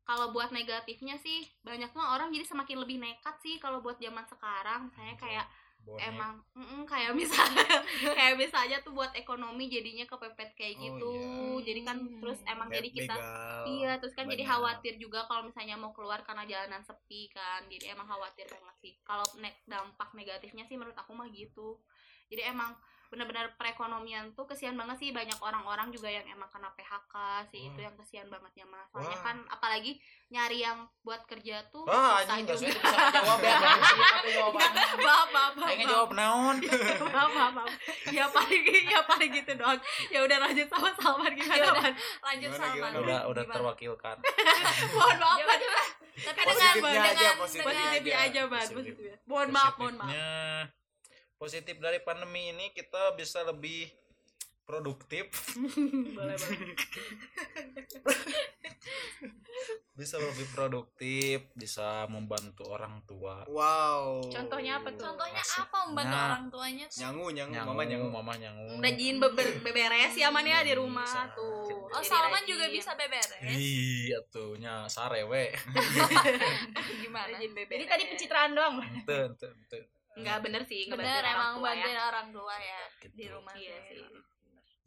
kalau 0.07 0.33
buat 0.33 0.49
negatifnya 0.49 1.21
sih 1.21 1.45
banyaknya 1.61 2.01
orang 2.01 2.33
jadi 2.33 2.45
semakin 2.49 2.81
lebih 2.81 2.97
nekat 2.97 3.35
sih 3.45 3.61
kalau 3.61 3.85
buat 3.85 4.01
zaman 4.01 4.25
sekarang 4.25 4.89
saya 4.97 5.13
kayak 5.19 5.45
Bonek. 5.79 6.05
emang 6.05 6.33
mm, 6.53 6.83
kayak 6.85 7.11
misalnya 7.15 7.65
kayak 8.17 8.35
misalnya 8.35 8.77
tuh 8.79 8.91
buat 8.91 9.09
ekonomi 9.15 9.65
jadinya 9.67 10.05
kepepet 10.05 10.53
kayak 10.53 10.75
Oh, 10.75 10.81
gitu 10.83 11.11
iya. 11.15 11.65
jadi 11.65 11.81
kan 11.83 11.97
terus 12.19 12.39
emang 12.45 12.67
jadi 12.69 12.89
kita 12.89 13.15
Begal. 13.15 13.63
iya 13.65 13.91
terus 13.97 14.13
kan 14.13 14.27
jadi 14.27 14.43
banyak. 14.43 14.51
khawatir 14.53 14.93
juga 14.95 15.25
kalau 15.25 15.47
misalnya 15.47 15.75
mau 15.75 15.89
keluar 15.89 16.21
karena 16.21 16.43
jalanan 16.45 16.83
sepi 16.83 17.31
kan 17.31 17.63
jadi 17.65 17.95
emang 17.95 18.05
khawatir 18.05 18.45
banget 18.45 18.75
sih 18.77 18.93
kalau 19.01 19.25
ne- 19.37 19.59
dampak 19.65 20.13
negatifnya 20.13 20.63
sih 20.63 20.75
menurut 20.75 20.95
aku 20.95 21.11
mah 21.11 21.31
gitu 21.31 21.79
jadi 22.27 22.53
emang 22.53 22.75
benar-benar 23.09 23.57
perekonomian 23.57 24.29
tuh 24.37 24.45
kesian 24.45 24.77
banget 24.77 25.01
sih 25.01 25.09
banyak 25.09 25.33
orang-orang 25.41 25.89
juga 25.89 26.05
yang 26.07 26.21
emang 26.29 26.45
kena 26.53 26.69
PHK 26.77 27.13
sih 27.49 27.65
itu 27.65 27.79
Wah. 27.81 27.89
yang 27.89 27.95
kesian 27.97 28.29
bangetnya 28.29 28.69
mah 28.69 28.85
soalnya 28.93 29.17
Wah. 29.17 29.25
kan 29.25 29.37
apalagi 29.49 29.97
nyari 30.29 30.61
yang 30.61 30.85
buat 31.01 31.25
kerja 31.25 31.65
tuh 31.73 31.89
Wah, 31.89 32.21
susah 32.21 32.37
juga. 32.45 32.53
bisa 32.53 33.09
jawab 33.17 33.41
ya. 33.41 33.57
Maaf 35.09 35.27
maaf 35.33 35.53
maaf. 35.57 35.73
jawab 35.81 36.09
naon? 36.13 36.55
maaf 37.17 37.31
maaf 37.33 37.53
maaf 37.57 37.71
ya 38.13 38.29
paling 38.29 38.61
ya 38.85 39.01
paling 39.01 39.31
gitu 39.33 39.51
doang 39.57 39.81
ya 40.13 40.19
udah 40.21 40.37
lanjut 40.39 40.67
sama 40.69 40.89
Salman 40.95 41.33
gimana 41.33 41.57
Ya 41.57 41.65
udah. 41.65 41.81
Man? 41.81 41.93
lanjut 42.21 42.49
Gimana, 42.53 42.61
Salman 42.61 42.77
gimana? 42.77 42.97
Udah 43.01 43.19
udah 43.25 43.43
terwakilkan. 43.49 44.17
mohon 44.95 45.17
maaf 45.17 45.37
coba. 45.41 45.55
tapi 46.19 46.39
dengan 46.45 46.75
dengan 46.77 47.33
positifnya 47.41 47.73
dengan 47.73 47.89
positifnya 47.97 48.17
aja 48.21 48.41
ban 48.45 48.67
positifnya 48.69 49.15
mohon 49.25 49.49
maaf 49.49 49.73
mohon 49.81 49.95
maaf 49.97 50.13
positif 51.39 51.79
dari 51.79 51.97
pandemi 51.99 52.51
ini 52.51 52.69
kita 52.69 53.15
bisa 53.15 53.41
lebih 53.41 53.87
produktif. 54.61 55.31
boleh 56.17 56.35
boleh 56.35 56.57
bisa 59.91 60.15
lebih 60.15 60.47
produktif, 60.49 61.51
bisa 61.51 62.07
membantu 62.07 62.63
orang 62.65 63.03
tua. 63.03 63.43
wow 63.45 64.23
Contohnya 64.23 64.79
apa 64.79 64.87
tuh? 64.93 65.03
contohnya 65.05 65.35
Masuk. 65.35 65.67
apa 65.67 65.77
membantu 65.83 66.15
Nah. 66.15 66.25
orang 66.25 66.43
tuanya 66.47 66.85
tuh? 66.87 66.97
nyangu 67.01 67.25
nyangu, 67.29 67.51
Nyangu, 67.51 67.67
mama 67.67 67.83
nyangu 67.83 68.07
mama 68.09 68.33
nyangu. 68.33 68.67
rajin 68.79 69.15
beber- 69.17 69.59
beberes 69.59 70.13
ya 70.13 70.29
man 70.29 70.45
ya 70.45 70.63
di 70.63 70.71
rumah 70.71 71.03
Bisa. 71.03 71.35
tuh 71.35 71.67
oh 71.89 71.99
Salman 72.01 72.43
juga 72.45 72.71
bisa 72.71 72.95
beberes 72.95 73.27
Iya 73.43 74.23
tuh 74.29 74.55
nya 74.55 74.87
sarewe. 74.87 75.51
gimana 77.01 77.27
rajin 77.29 77.51
beberes 77.51 77.75
Jadi 77.75 77.85
tadi 77.85 78.03
pencitraan 78.07 78.51
doang. 78.53 78.79
Ente 78.79 79.15
ente 79.25 79.47
ente. 79.49 79.79
Enggak 80.11 80.37
bener 80.41 80.61
sih 80.63 80.87
bener 80.87 81.21
orang 81.21 81.33
emang 81.33 81.53
tua 81.55 81.67
ya. 81.67 81.73
bantuin 81.75 81.99
orang 81.99 82.27
tua 82.29 82.55
ya 82.57 82.81
Gitu. 82.99 83.13
di 83.13 83.25
rumah 83.27 83.53
iya 83.53 83.77
sih. 83.85 84.03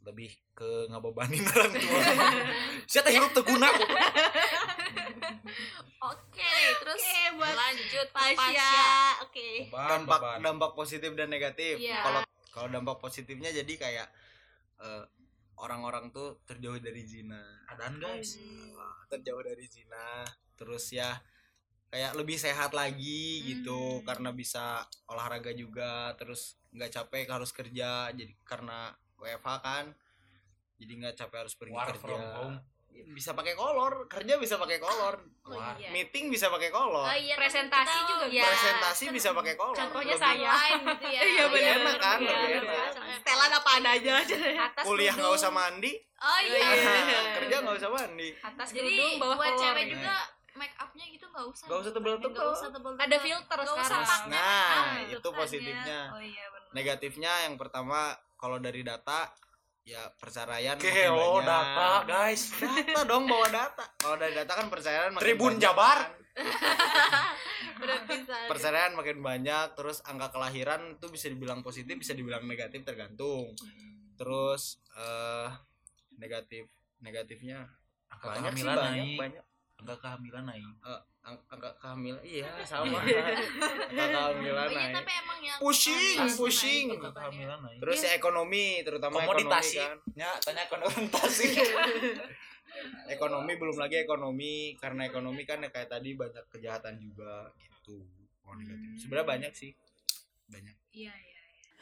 Lebih 0.03 0.29
ke 0.51 0.69
ngebebanin 0.87 1.43
orang 1.53 1.71
tua. 1.73 1.99
Siapa 2.91 3.09
hidup 3.09 3.31
teu 3.31 3.41
guna 3.41 3.67
kok. 3.69 3.87
oke 6.03 6.51
terus 6.77 6.99
Oke, 7.01 7.21
buat 7.33 7.53
lanjut 7.53 7.87
ke 7.87 8.01
Pasya 8.11 8.71
oke 9.23 9.47
Beban, 9.65 9.87
dampak 9.89 10.19
beban. 10.19 10.37
dampak 10.41 10.71
positif 10.73 11.11
dan 11.13 11.29
negatif 11.29 11.75
Iya. 11.77 11.99
kalau 12.01 12.21
kalau 12.49 12.67
dampak 12.69 12.97
positifnya 12.99 13.49
jadi 13.49 13.73
kayak 13.73 14.07
eh, 14.79 15.03
orang-orang 15.55 16.11
tuh 16.11 16.43
terjauh 16.43 16.77
dari 16.77 17.01
zina 17.01 17.39
Adaan 17.67 17.97
guys. 17.97 18.35
terjauh 19.07 19.39
dari 19.39 19.63
zina 19.65 20.27
terus 20.53 20.91
ya 20.91 21.15
kayak 21.93 22.17
lebih 22.17 22.35
sehat 22.35 22.73
lagi 22.73 23.23
gitu 23.45 24.01
Hmm. 24.01 24.03
karena 24.03 24.33
bisa 24.33 24.81
olahraga 25.05 25.53
juga 25.53 26.09
terus 26.17 26.57
nggak 26.69 26.89
capek 26.89 27.29
harus 27.29 27.53
kerja 27.53 28.09
jadi 28.09 28.33
karena 28.41 28.89
WFH 29.15 29.47
kan 29.61 29.85
jadi 30.75 30.89
nggak 30.91 31.15
capek 31.15 31.37
harus 31.39 31.53
pergi 31.53 31.69
Work 31.71 31.89
kerja. 31.93 32.01
from 32.01 32.21
home. 32.33 32.57
bisa 33.09 33.33
pakai 33.33 33.53
kolor 33.53 34.05
kerja 34.05 34.37
bisa 34.37 34.55
pakai 34.55 34.77
kolor. 34.77 35.17
Oh 35.43 35.57
Wah. 35.57 35.73
iya. 35.75 35.89
Meeting 35.89 36.29
bisa 36.29 36.45
pakai 36.47 36.69
kolor. 36.69 37.01
Oh 37.03 37.17
iya, 37.17 37.33
Presentasi 37.33 37.89
kita- 37.89 38.05
juga 38.07 38.25
iya, 38.27 38.45
presentasi 38.45 39.03
bisa 39.09 39.29
pakai 39.33 39.53
kolor. 39.53 39.73
Contohnya 39.75 40.13
Lebih- 40.13 40.21
saya. 40.21 40.53
gitu 40.77 41.05
ya. 41.09 41.21
Iya, 41.25 41.41
lebih 41.43 41.57
bener, 41.57 41.77
enak 41.79 41.97
kan 41.97 42.19
bener, 42.21 42.37
lebih 42.37 42.53
enak 42.53 43.63
adanya 43.73 44.13
aja. 44.15 44.35
Atas 44.63 44.83
kuliah 44.85 45.09
nggak 45.11 45.33
usah 45.35 45.49
mandi. 45.49 45.93
Oh 46.21 46.39
iya. 46.39 46.69
Kerja 47.35 47.55
nggak 47.59 47.75
usah 47.81 47.89
mandi. 47.89 48.29
Atas 48.39 48.67
jadi 48.69 48.85
kerudung 48.85 49.13
bawah 49.17 49.35
buat 49.35 49.51
kolor. 49.51 49.61
cewek 49.65 49.83
gitu. 49.83 49.93
juga 49.97 50.15
make 50.53 50.75
upnya 50.75 51.05
gitu 51.07 51.25
nggak 51.25 51.45
usah 51.45 51.65
Nggak 51.65 51.79
usah. 51.79 51.91
Nggak 52.23 52.49
usah 52.51 52.69
tebel 52.69 52.91
ada 52.95 53.17
filter 53.17 53.57
usah 53.57 53.73
sekarang 53.73 54.03
pakai 54.03 54.27
Nah, 54.27 54.43
make 54.53 54.69
up, 54.71 54.85
itu 55.03 55.17
depannya. 55.19 55.39
positifnya. 55.39 55.99
oh 56.09 56.21
iya 56.21 56.45
benar 56.47 56.69
negatifnya 56.71 57.31
yang 57.43 57.55
pertama 57.55 57.99
kalau 58.33 58.57
dari 58.57 58.81
data 58.81 59.29
ya 59.83 60.07
perceraian 60.11 60.73
Oke, 60.73 60.87
makin 60.87 61.11
oh 61.11 61.39
data 61.39 61.89
guys. 62.03 62.41
data 62.55 63.01
dong 63.03 63.25
bawa 63.25 63.47
data 63.47 63.83
kalau 63.95 64.15
dari 64.15 64.33
data 64.33 64.53
kan 64.53 64.67
perceraian 64.67 65.11
makin 65.11 65.21
Tribun 65.21 65.53
banyak 65.53 65.61
Jabar. 65.61 65.97
kan. 68.23 68.47
perceraian 68.47 68.93
makin 68.93 69.19
banyak 69.19 69.75
terus 69.75 70.01
angka 70.03 70.31
kelahiran 70.31 70.97
tuh 70.97 71.09
bisa 71.09 71.27
dibilang 71.27 71.59
positif 71.59 71.93
bisa 71.93 72.13
dibilang 72.13 72.41
negatif 72.43 72.81
tergantung 72.81 73.53
terus 74.15 74.79
eh 74.93 75.49
negatif 76.15 76.69
negatifnya 76.99 77.67
Angka 78.07 78.25
banyak 78.29 78.51
sih 78.51 78.63
kehamilan 78.63 78.77
banyak 78.79 79.09
banyak 79.19 79.43
Angka 79.83 79.95
kehamilan 79.99 80.43
naik. 80.45 80.63
Eh, 80.63 81.01
ang- 81.21 81.43
angka 81.45 81.69
kehamilan 81.75 82.21
iya 82.23 82.47
sama. 82.63 83.03
Angka 83.03 83.19
kehamilan 83.91 84.63
Oh 84.63 84.71
iya, 84.71 84.79
naik 84.79 84.95
tapi 84.95 85.11
emang 85.13 85.39
yang 85.39 85.57
Pusing, 85.59 86.17
pusing. 86.33 86.85
naik 86.87 86.97
Angka 86.97 87.11
kehamilan 87.13 87.59
naik. 87.61 87.79
terus 87.83 87.99
ya 87.99 88.11
ekonomi 88.13 88.65
terutama 88.81 89.17
komoditasi. 89.21 89.75
ekonomi 89.75 89.83
kan. 89.83 89.97
Ya, 90.15 90.31
tanya 90.39 90.63
konotasi. 90.65 91.45
ekonomi 93.09 93.53
belum 93.53 93.75
lagi 93.75 93.95
ekonomi. 93.97 94.53
Karena 94.75 95.03
ekonomi 95.03 95.43
kan 95.43 95.59
ya 95.59 95.69
kayak 95.69 95.91
tadi 95.91 96.15
banyak 96.15 96.45
kejahatan 96.49 96.95
juga 96.95 97.51
gitu. 97.59 97.99
Oh, 98.43 98.55
negatif. 98.55 98.97
Sebenarnya 98.97 99.27
banyak 99.27 99.51
sih. 99.51 99.71
Banyak. 100.47 100.75
Iya 100.91 101.11
iya 101.11 101.31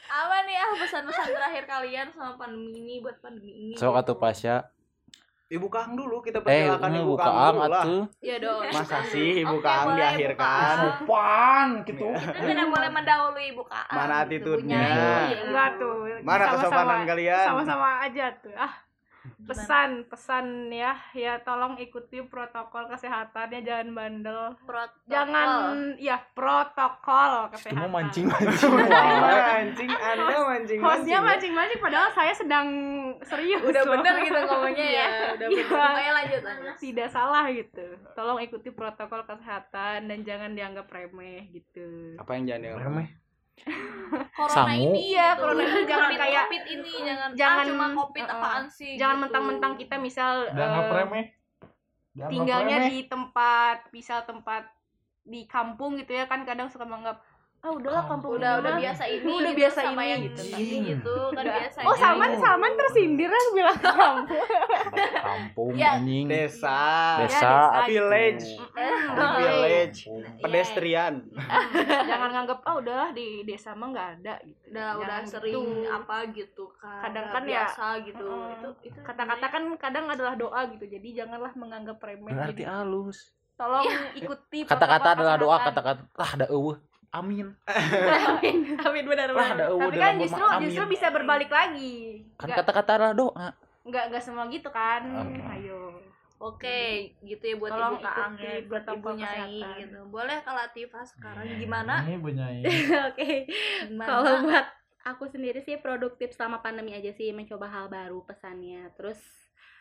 apa 0.04 0.44
nih 0.44 0.58
ah 0.58 0.74
pesan-pesan 0.76 1.30
terakhir 1.30 1.64
kalian 1.64 2.08
sama 2.10 2.34
pandemi 2.36 2.74
ini 2.76 3.00
buat 3.00 3.22
pandemi 3.22 3.54
ini? 3.54 3.74
Sok 3.78 3.96
atuh 3.96 4.18
Pasya. 4.18 4.66
Ibu 5.52 5.68
kang 5.68 5.94
dulu 5.94 6.18
kita 6.20 6.40
Eh, 6.40 6.46
persilakan 6.64 6.90
ini 6.90 6.98
ibu 6.98 7.12
buka 7.12 7.24
kang 7.24 7.36
ang 7.36 7.52
dulu 7.54 7.68
lah. 7.68 7.84
atuh. 7.84 8.04
ya 8.22 8.36
dong. 8.38 8.62
Masa 8.72 8.98
sih 9.04 9.30
ibu 9.38 9.54
Oke, 9.54 9.66
kang 9.66 9.86
boleh, 9.86 9.98
diakhirkan? 10.00 10.64
Ibu 10.72 10.88
Sopan 10.98 11.68
gitu. 11.84 12.08
kita 12.08 12.40
tidak 12.48 12.68
boleh 12.70 12.90
mendahului 12.90 13.46
ibu 13.52 13.64
kak 13.64 13.86
Mana 13.90 14.14
attitude-nya? 14.22 14.80
Enggak 15.44 15.70
tuh. 15.76 15.96
mana 16.22 16.44
kesopanan 16.50 17.00
kalian? 17.04 17.46
Sama-sama 17.46 17.88
aja 18.02 18.26
tuh. 18.38 18.54
Ah, 18.54 18.74
pesan 19.47 19.89
pesan 20.08 20.69
ya. 20.69 20.93
Ya 21.13 21.39
tolong 21.41 21.77
ikuti 21.77 22.21
protokol 22.25 22.88
kesehatan 22.89 23.54
ya 23.54 23.62
jangan 23.62 23.88
bandel. 23.95 24.41
Jangan 25.08 25.47
ya 25.97 26.17
protokol 26.34 27.51
kesehatan. 27.54 27.77
Cuma 27.77 28.01
mancing-mancing. 28.01 28.71
mancing 29.51 29.91
anda 29.91 30.38
mancing 30.45 30.80
hostnya 30.82 31.19
mancing-mancing. 31.21 31.80
padahal 31.82 32.10
saya 32.13 32.34
sedang 32.36 32.67
serius. 33.23 33.62
Udah 33.63 33.84
loh. 33.86 33.97
bener 33.97 34.13
gitu 34.25 34.39
ngomongnya 34.47 34.88
ya. 34.88 35.08
Udah 35.38 35.47
Iya. 35.51 35.65
bener 35.67 35.95
ayo 35.97 36.12
lanjut 36.15 36.41
lanjut. 36.45 36.73
Tidak 36.77 37.08
salah 37.10 37.45
gitu. 37.51 37.86
Tolong 38.17 38.39
ikuti 38.43 38.69
protokol 38.71 39.23
kesehatan 39.23 40.10
dan 40.10 40.19
jangan 40.25 40.51
dianggap 40.54 40.88
remeh 40.89 41.49
gitu. 41.54 42.15
Apa 42.17 42.38
yang 42.38 42.49
jangan 42.49 42.62
dianggap 42.62 42.86
Remeh. 42.88 43.20
Corona 44.32 44.52
Sangu. 44.52 44.91
ini 44.91 45.04
gitu. 45.12 45.34
corona 45.38 45.62
ini 45.62 45.82
jangan 45.84 46.04
Covid- 46.04 46.19
kayak- 46.19 46.43
covid 46.43 46.63
ini 46.67 46.91
jangan 47.02 47.30
jangan- 47.34 47.60
ah, 47.60 47.69
cuma 47.69 47.86
covid 47.95 48.26
uh-uh. 48.26 48.36
apaan 48.38 48.65
sih 48.67 48.91
jangan 48.95 49.15
gitu. 49.15 49.24
mentang-mentang 49.24 49.74
kita 49.76 49.95
misal 49.97 50.34
eh, 50.45 50.91
remeh. 50.91 51.26
Dianggap 52.12 52.30
tinggalnya 52.30 52.78
remeh. 52.78 52.89
di 52.89 53.00
tempat 53.06 53.78
misal 53.89 54.19
tempat 54.21 54.63
di 55.21 55.45
kampung 55.45 55.95
gitu 55.95 56.12
ya 56.12 56.26
kan 56.26 56.43
kadang 56.43 56.67
suka 56.67 56.84
menganggap 56.84 57.21
ah 57.62 57.69
udahlah 57.69 58.04
kampung 58.04 58.32
udah 58.36 58.58
udah 58.58 58.74
mah." 58.74 58.82
biasa 58.82 59.04
ini 59.06 59.21
Udah 59.24 59.41
gitu, 59.47 59.60
biasa 59.62 59.80
sama 59.84 60.02
ini 60.02 60.10
yang 60.10 60.21
gitu. 60.26 60.41
gitu 60.84 61.13
kan 61.30 61.43
Udah. 61.43 61.56
biasa 61.56 61.78
oh 61.80 61.88
ini. 61.88 62.02
Salman 62.02 62.32
Salman 62.36 62.74
tersindir 62.74 63.30
lah 63.30 63.45
bilang 63.52 63.78
kampung 63.78 64.45
Kampung 65.21 65.71
Ya. 65.74 65.89
anjing. 65.95 66.26
desa 66.26 66.82
Desa. 67.21 67.38
desa. 67.38 67.82
village 67.86 68.47
village 69.38 70.00
Iya. 70.04 70.41
pedestrian 70.41 71.13
jangan 72.10 72.30
nganggap 72.32 72.60
ah 72.62 72.76
udahlah 72.76 73.10
di 73.12 73.28
desa 73.41 73.71
mah 73.71 73.88
nggak 73.89 74.10
ada 74.17 74.34
gitu 74.41 74.62
udah 74.67 74.89
udah 74.95 75.08
Jangan 75.12 75.26
sering 75.28 75.54
gitu. 75.62 75.86
apa 75.88 76.15
gitu 76.32 76.63
kan 76.76 77.00
Kadang 77.04 77.26
kan 77.30 77.43
ya, 77.43 77.50
biasa 77.62 77.86
gitu 78.02 78.26
mm, 78.26 78.54
itu 78.54 78.69
itu 78.84 79.00
kata-kata 79.02 79.45
kan 79.47 79.63
kadang 79.78 80.06
adalah 80.08 80.34
doa 80.34 80.62
gitu 80.67 80.86
jadi 80.88 81.08
janganlah 81.15 81.54
menganggap 81.54 81.97
remeh 82.00 82.32
Berarti 82.32 82.50
Jadi, 82.58 82.63
halus. 82.65 83.19
tolong 83.54 83.86
Iya. 83.86 84.17
ikuti 84.17 84.60
Kata-kata 84.63 85.13
adalah 85.13 85.36
doa, 85.36 85.58
kata-kata 85.62 86.02
lah 86.12 86.30
ada 86.34 86.45
eueuh. 86.47 86.78
Amin. 87.12 87.52
amin 87.67 88.58
amin 88.88 89.04
benar 89.06 89.28
Lah 89.30 89.52
ada 89.52 89.65
tapi 89.69 89.97
kan 89.97 90.15
justru 90.15 90.39
berma- 90.39 90.62
justru 90.62 90.82
amin. 90.82 90.93
bisa 90.93 91.08
berbalik 91.08 91.50
lagi 91.50 92.24
Kan 92.36 92.50
kata-kata 92.54 92.91
adalah 92.95 93.13
doa. 93.13 93.47
nggak 93.82 94.04
nggak 94.10 94.24
semua 94.24 94.47
gitu 94.47 94.69
kan 94.69 95.02
Ah. 95.04 95.54
ayo 95.54 96.00
oke 96.38 96.80
gitu 97.19 97.43
ya 97.43 97.56
buat 97.56 97.69
Tolong 97.69 97.93
ibu 97.93 98.02
ikuti 98.02 98.41
ya 98.41 98.56
buat 98.63 98.84
ibu 98.88 99.10
nyai 99.12 99.58
gitu 99.78 100.00
boleh 100.08 100.38
kalau 100.39 100.63
Tifa 100.69 101.02
sekarang 101.04 101.45
gimana 101.54 101.93
Ini 102.02 102.17
benyai. 102.17 102.60
Oke, 103.10 103.30
gimana 103.84 104.08
kalau 104.08 104.34
buat 104.41 104.65
aku 105.04 105.26
sendiri 105.28 105.60
sih 105.60 105.78
produktif 105.78 106.32
selama 106.32 106.60
pandemi 106.60 106.93
aja 106.93 107.10
sih 107.10 107.30
mencoba 107.30 107.65
hal 107.67 107.86
baru 107.88 108.21
pesannya. 108.21 108.93
Terus 108.93 109.17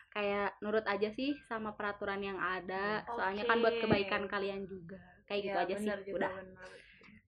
kayak 0.09 0.57
nurut 0.59 0.83
aja 0.83 1.07
sih 1.09 1.37
sama 1.41 1.71
peraturan 1.71 2.19
yang 2.19 2.37
ada. 2.37 3.05
Soalnya 3.07 3.45
kan 3.45 3.57
buat 3.57 3.71
Oke. 3.71 3.81
kebaikan 3.81 4.25
kalian 4.25 4.65
juga. 4.65 4.97
Kayak 5.23 5.41
gitu 5.43 5.55
Ya, 5.55 5.61
aja 5.61 5.73
sih. 5.73 5.85
benar 5.85 5.99
juga, 6.01 6.17
Udah. 6.17 6.31
benar. 6.35 6.69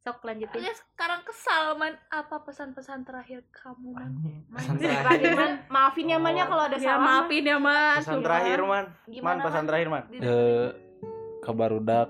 Sok 0.04 0.20
lanjutin. 0.28 0.60
Oke, 0.60 0.72
sekarang 0.76 1.24
ke 1.24 1.32
Salman 1.32 1.96
apa 2.12 2.44
pesan-pesan 2.44 3.08
terakhir 3.08 3.40
kamu 3.56 3.96
man? 3.96 4.12
pesan 4.52 4.76
terakhir 4.76 5.32
man 5.32 5.52
maafin 5.72 6.12
ya 6.12 6.20
man 6.20 6.36
ya 6.36 6.44
kalau 6.44 6.64
ada 6.68 6.76
Ya 6.76 6.84
salah 6.92 7.00
maafin 7.00 7.44
ya 7.48 7.56
mas. 7.56 8.04
pesan 8.04 8.20
terakhir 8.20 8.60
man 8.68 8.86
man 8.92 9.08
Gimana 9.08 9.40
pesan 9.48 9.64
Man? 9.64 9.68
terakhir 9.72 9.88
man 9.88 10.04
Eh 10.12 10.68
kabarudak. 11.40 12.08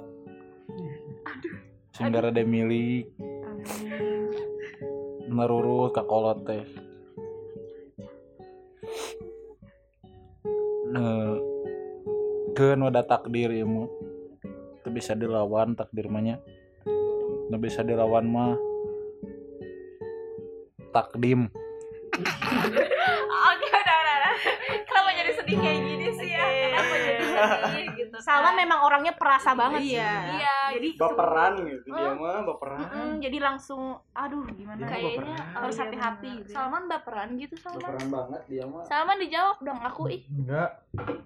Singgara 1.93 2.33
demili 2.33 3.05
narurut 5.29 5.93
ka 5.93 6.01
kolot 6.01 6.41
teh. 6.49 6.65
Nah, 10.89 11.37
keun 12.57 12.81
wada 12.81 13.05
takdir 13.05 13.53
mah. 13.69 13.85
Teu 14.81 14.89
bisa 14.89 15.13
dilawan 15.13 15.77
takdir 15.77 16.09
mah 16.09 16.21
Teu 17.53 17.61
bisa 17.61 17.85
dilawan 17.85 18.25
mah 18.33 18.57
takdim. 20.89 21.53
Oke, 23.29 23.69
udah, 23.69 23.97
udah. 24.01 24.33
Kenapa 24.89 25.09
jadi 25.13 25.31
sedih 25.37 25.57
kayak 25.61 25.79
gini 25.85 26.07
sih 26.17 26.29
ya? 26.33 26.45
Kenapa 26.49 26.95
jadi 26.97 27.23
sedih 27.29 27.87
gitu? 27.93 28.12
Salman 28.23 28.47
kan? 28.47 28.57
memang 28.57 28.79
orangnya 28.81 29.13
perasa 29.13 29.51
banget 29.53 29.81
sih. 29.81 29.93
Iya. 29.93 30.13
Iya. 30.33 30.57
jadi 30.73 30.89
baperan 30.95 31.53
gitu 31.61 31.87
dia 31.87 32.11
mah 32.11 32.41
baperan 32.43 32.79
Mm-mm, 32.81 33.11
jadi 33.19 33.37
langsung 33.39 33.81
aduh 34.11 34.41
gimana 34.49 34.79
Dia 34.79 34.89
Kayaknya 34.89 35.19
baperan. 35.21 35.37
oh 35.37 35.59
Harus 35.59 35.75
iya 35.75 35.83
hati-hati 35.83 36.23
benar. 36.25 36.39
gitu 36.39 36.49
ya. 36.49 36.55
Salman 36.55 36.83
baperan 36.87 37.29
gitu 37.35 37.53
Salman. 37.55 37.79
baperan 37.79 38.07
banget 38.09 38.41
dia 38.47 38.63
mah 38.63 38.83
Salman 38.83 39.17
dijawab 39.19 39.57
dong 39.59 39.79
aku 39.79 40.03
ih. 40.09 40.21
Enggak. 40.25 40.69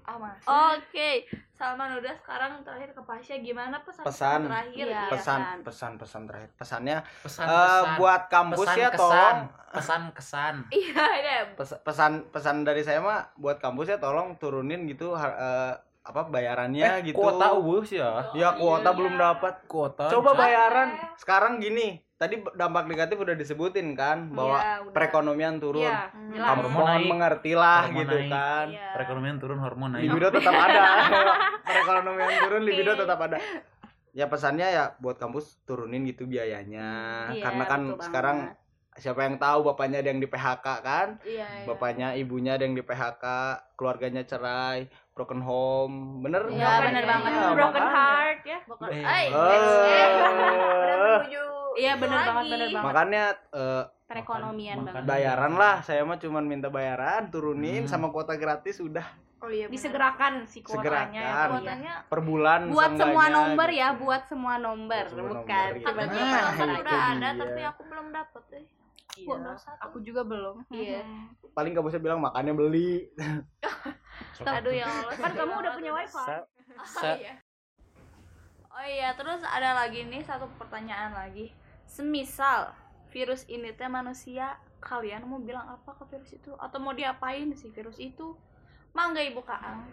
Ah, 0.02 0.16
Mas. 0.18 0.40
Oke, 0.42 1.10
Salman 1.52 1.92
udah 1.94 2.14
sekarang 2.16 2.52
terakhir 2.62 2.90
ke 2.90 3.02
Pasha 3.02 3.36
gimana 3.38 3.76
pesan, 3.80 4.04
Pesan. 4.04 4.40
terakhir? 4.46 4.86
Iya. 4.88 5.04
pesan 5.10 5.40
pesan 5.62 5.92
pesan 5.96 6.22
terakhir 6.24 6.50
pesannya 6.56 6.98
Pesan 7.20 7.44
eh, 7.44 7.52
pesan. 7.52 7.96
buat 7.96 8.22
kampus 8.28 8.58
pesan 8.62 8.76
ya 8.78 8.88
kesan. 8.88 9.02
tolong 9.02 9.40
Pesan 9.68 10.02
kesan. 10.12 10.56
Iya, 10.72 11.06
iya. 11.14 11.38
Pes- 11.54 11.82
pesan 11.82 12.12
pesan 12.28 12.64
dari 12.64 12.82
saya 12.82 12.98
mah 12.98 13.20
buat 13.36 13.58
kampus 13.58 13.88
ya 13.90 13.98
tolong 13.98 14.36
turunin 14.36 14.88
gitu 14.88 15.12
eh, 15.14 15.74
apa 16.08 16.22
bayarannya 16.26 16.88
Eh, 17.00 17.12
gitu 17.12 17.20
kuota 17.20 17.52
sih 17.84 18.00
ya. 18.00 18.32
ya 18.32 18.50
kuota 18.54 18.90
belum 18.90 19.14
dapat 19.14 19.68
Kuota. 19.68 20.08
coba 20.08 20.32
bayaran 20.34 20.90
sekarang 21.16 21.60
gini 21.60 22.00
tadi 22.16 22.40
dampak 22.50 22.88
negatif 22.88 23.14
udah 23.16 23.34
disebutin 23.34 23.92
kan 23.94 24.32
bahwa 24.32 24.58
Iya, 24.58 24.74
udah. 24.82 24.94
perekonomian 24.96 25.60
turun 25.60 25.84
Iya, 25.84 26.08
jelas. 26.32 26.48
kamu 26.48 26.62
Hormon 26.64 26.74
mohon 26.74 26.88
naik. 26.96 27.08
mengertilah 27.08 27.82
Hormon 27.84 28.00
gitu 28.00 28.16
naik. 28.18 28.32
kan 28.32 28.68
Iya. 28.70 28.88
Perekonomian 28.90 29.38
turun 29.38 29.60
hormon 29.60 29.90
naik. 29.92 30.04
libido 30.04 30.28
tetap 30.32 30.56
ada 30.56 30.84
perekonomian 31.68 32.32
turun 32.40 32.62
libido 32.64 32.92
tetap 32.96 33.20
ada 33.22 33.38
ya 34.12 34.26
pesannya 34.26 34.68
ya 34.68 34.86
buat 34.98 35.16
kampus 35.16 35.62
turunin 35.64 36.02
gitu 36.04 36.26
biayanya 36.26 36.90
Iya, 37.30 37.44
karena 37.44 37.64
kan 37.66 37.82
sekarang 38.00 38.38
siapa 38.96 39.22
yang 39.22 39.38
tahu 39.38 39.62
bapaknya 39.64 40.02
ada 40.02 40.10
yang 40.10 40.18
di 40.18 40.26
PHK 40.26 40.66
kan 40.82 41.08
Iya, 41.22 41.46
iya. 41.46 41.66
bapaknya 41.66 42.08
ibunya 42.16 42.58
ada 42.58 42.64
yang 42.64 42.74
di 42.74 42.82
PHK 42.82 43.24
keluarganya 43.78 44.24
cerai 44.24 44.90
broken 45.18 45.42
home 45.42 45.96
bener 46.22 46.46
Iya, 46.46 46.54
nggak? 46.56 46.80
bener 46.86 47.04
banget. 47.04 47.30
Iya, 47.32 47.48
broken 47.52 47.82
makanya. 47.82 47.98
heart 47.98 48.42
ya 48.46 48.60
Bukan. 48.64 48.88
Eh. 48.88 49.02
Eh, 49.02 49.26
menuju 50.88 51.46
Iya, 51.76 51.94
bener 51.96 52.18
banget, 52.20 52.34
lagi. 52.36 52.52
bener 52.52 52.68
banget. 52.68 52.86
makanya 52.86 53.24
eh, 53.52 53.84
Perekonomian 54.08 54.78
Makan- 54.78 54.88
banget. 54.96 55.04
bayaran 55.06 55.54
lah 55.54 55.76
saya 55.82 56.02
mah 56.02 56.16
cuman 56.16 56.44
minta 56.44 56.70
bayaran 56.70 57.28
turunin 57.28 57.84
Hmm. 57.84 57.92
sama 57.92 58.08
kuota 58.08 58.34
gratis 58.34 58.80
udah 58.80 59.04
Oh 59.38 59.46
iya, 59.48 59.66
bener. 59.66 59.74
disegerakan 59.74 60.34
si 60.46 60.62
kuotanya 60.62 60.82
Segerakan. 61.14 61.14
ya. 61.14 61.52
Kuotanya 61.52 61.94
per 62.08 62.20
bulan 62.22 62.62
Buat 62.68 62.92
semua 62.92 63.06
seenggaknya 63.22 63.36
nomor 63.38 63.68
gitu. 63.68 63.78
ya, 63.78 63.88
buat 63.94 64.22
semua 64.26 64.54
nomor, 64.58 65.04
semua 65.06 65.30
bukan. 65.36 65.46
nomor, 65.46 65.70
iya. 65.70 65.84
Coba 65.84 66.02
katanya 66.02 66.24
Nah, 66.24 66.42
udah 66.80 67.02
ada 67.04 67.28
dia. 67.28 67.38
tapi 67.38 67.62
aku 67.64 67.82
belum 67.84 68.08
dapet 68.12 68.44
eh. 68.52 68.66
Iya, 69.18 69.54
aku 69.80 69.98
juga 70.00 70.22
belum. 70.24 70.56
Iya. 70.72 71.02
paling 71.52 71.74
kamu 71.74 71.86
bisa 71.88 71.98
bilang 71.98 72.18
makannya 72.20 72.54
beli 72.54 73.10
aduh 74.44 74.74
ya 74.74 74.86
Allah. 74.86 75.14
Kan 75.18 75.32
kamu 75.34 75.54
udah 75.64 75.72
punya 75.74 75.92
wifi. 75.96 76.14
Sa- 76.14 76.46
oh 77.02 77.16
iya. 77.18 77.34
Oh 78.70 78.86
iya. 78.86 79.10
Terus 79.18 79.42
ada 79.42 79.74
lagi 79.74 80.06
nih 80.06 80.22
satu 80.22 80.46
pertanyaan 80.62 81.16
lagi. 81.16 81.50
Semisal 81.88 82.76
virus 83.10 83.48
ini 83.48 83.72
teh 83.74 83.88
manusia 83.88 84.60
kalian 84.84 85.26
mau 85.26 85.42
bilang 85.42 85.66
apa 85.66 85.96
ke 85.98 86.04
virus 86.14 86.32
itu? 86.36 86.52
Atau 86.60 86.78
mau 86.84 86.94
diapain 86.94 87.50
sih 87.58 87.74
virus 87.74 87.98
itu? 87.98 88.38
Mangga 88.94 89.22
ibu 89.24 89.42
kaang. 89.42 89.86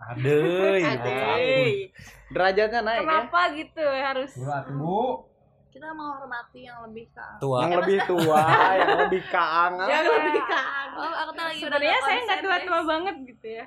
Adeuy, 0.00 0.80
Adeuy. 0.80 1.92
derajatnya 2.32 2.80
naik 2.80 3.04
ya? 3.04 3.04
Kenapa 3.04 3.40
gitu? 3.52 3.84
Harus? 3.84 4.32
Bu. 4.72 5.28
Kita 5.70 5.86
menghormati 5.90 6.60
yang 6.62 6.82
lebih 6.82 7.06
kaang 7.10 7.38
Tua. 7.38 7.58
yang 7.60 7.72
lebih 7.76 7.98
tua 8.10 8.42
yang 8.74 8.98
lebih 9.00 9.22
kaang 9.26 9.74
Yang 9.82 10.04
lebih 10.08 10.42
kaang. 10.44 10.90
oh 10.92 11.14
aku 11.16 11.30
tuh 11.32 11.44
lagi 11.44 11.60
Sebenarnya 11.60 11.96
saya 12.00 12.18
nggak 12.20 12.40
tua-tua 12.40 12.74
guys. 12.76 12.88
banget 12.88 13.16
gitu 13.26 13.46
ya. 13.52 13.64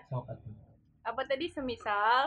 Apa 1.01 1.21
tadi 1.23 1.45
semisal 1.47 2.23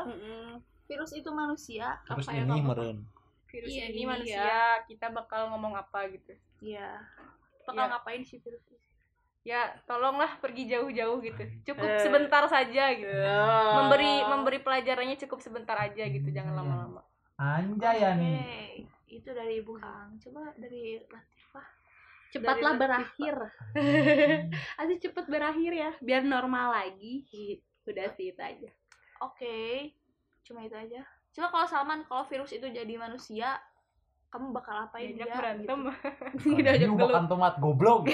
virus 0.85 1.12
itu 1.12 1.31
manusia 1.31 1.99
Terus 2.03 2.25
apa 2.25 2.33
yang 2.33 2.49
ini 2.49 2.61
meren. 2.61 2.99
virus 3.47 3.69
Iya, 3.69 3.85
ini 3.89 3.99
iya. 3.99 4.09
manusia, 4.09 4.57
kita 4.85 5.07
bakal 5.09 5.49
ngomong 5.51 5.75
apa 5.75 6.09
gitu. 6.09 6.33
iya 6.61 7.01
bakal 7.62 7.85
Iya. 7.85 7.93
ngapain 7.93 8.23
sih 8.23 8.39
virus 8.39 8.62
itu 8.62 8.75
Ya, 9.43 9.62
tolonglah 9.87 10.43
pergi 10.43 10.67
jauh-jauh 10.67 11.23
gitu. 11.23 11.39
Cukup 11.65 11.87
Eh. 11.87 12.03
sebentar 12.03 12.43
saja 12.47 12.91
gitu. 12.91 13.15
Memberi 13.73 14.27
memberi 14.27 14.59
pelajarannya 14.59 15.15
cukup 15.17 15.39
sebentar 15.39 15.79
aja 15.79 16.03
gitu, 16.03 16.27
jangan 16.29 16.51
lama-lama. 16.57 17.07
Anjay 17.39 17.95
ya 17.97 18.11
Oke, 18.12 18.91
itu 19.09 19.29
dari 19.29 19.59
ibu 19.59 19.75
kaang 19.75 20.19
coba 20.19 20.51
dari 20.55 20.99
Latifah 21.01 21.66
cepatlah 22.29 22.73
Dari- 22.73 22.81
berakhir 22.81 23.35
Aduh 24.77 24.99
cepet 25.05 25.25
berakhir 25.27 25.73
ya 25.73 25.90
biar 25.99 26.23
normal 26.23 26.75
lagi 26.75 27.23
udah 27.85 28.09
sih 28.11 28.31
itu 28.31 28.40
aja 28.40 28.71
Oke, 29.19 29.97
cuma 30.45 30.61
itu 30.61 30.77
aja. 30.77 31.01
Coba 31.33 31.49
kalau 31.49 31.64
Salman, 31.64 32.05
kalau 32.05 32.21
virus 32.23 32.53
itu 32.53 32.69
jadi 32.69 32.95
manusia, 32.97 33.57
kamu 34.29 34.53
bakal 34.53 34.77
apain 34.83 35.09
Diajak 35.11 35.25
dia? 35.25 35.37
berantem. 35.38 35.81
Gitu. 36.37 36.53
Diajak 36.61 36.77
Ini 36.77 36.85
dulu. 36.87 37.01
bukan 37.01 37.25
tomat 37.25 37.55
goblok. 37.57 38.12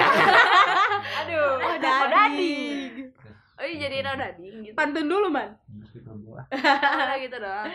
Aduh, 1.18 1.59
Oh, 1.59 1.74
dading. 2.07 3.11
Oh, 3.52 3.64
iya 3.64 3.76
jadi 3.81 3.96
dading 4.16 4.57
gitu. 4.62 4.74
pantun 4.74 5.07
dulu 5.07 5.26
man 5.26 5.59
Oh, 6.07 6.38
udah 6.55 7.18
gitu 7.18 7.37
doang. 7.37 7.66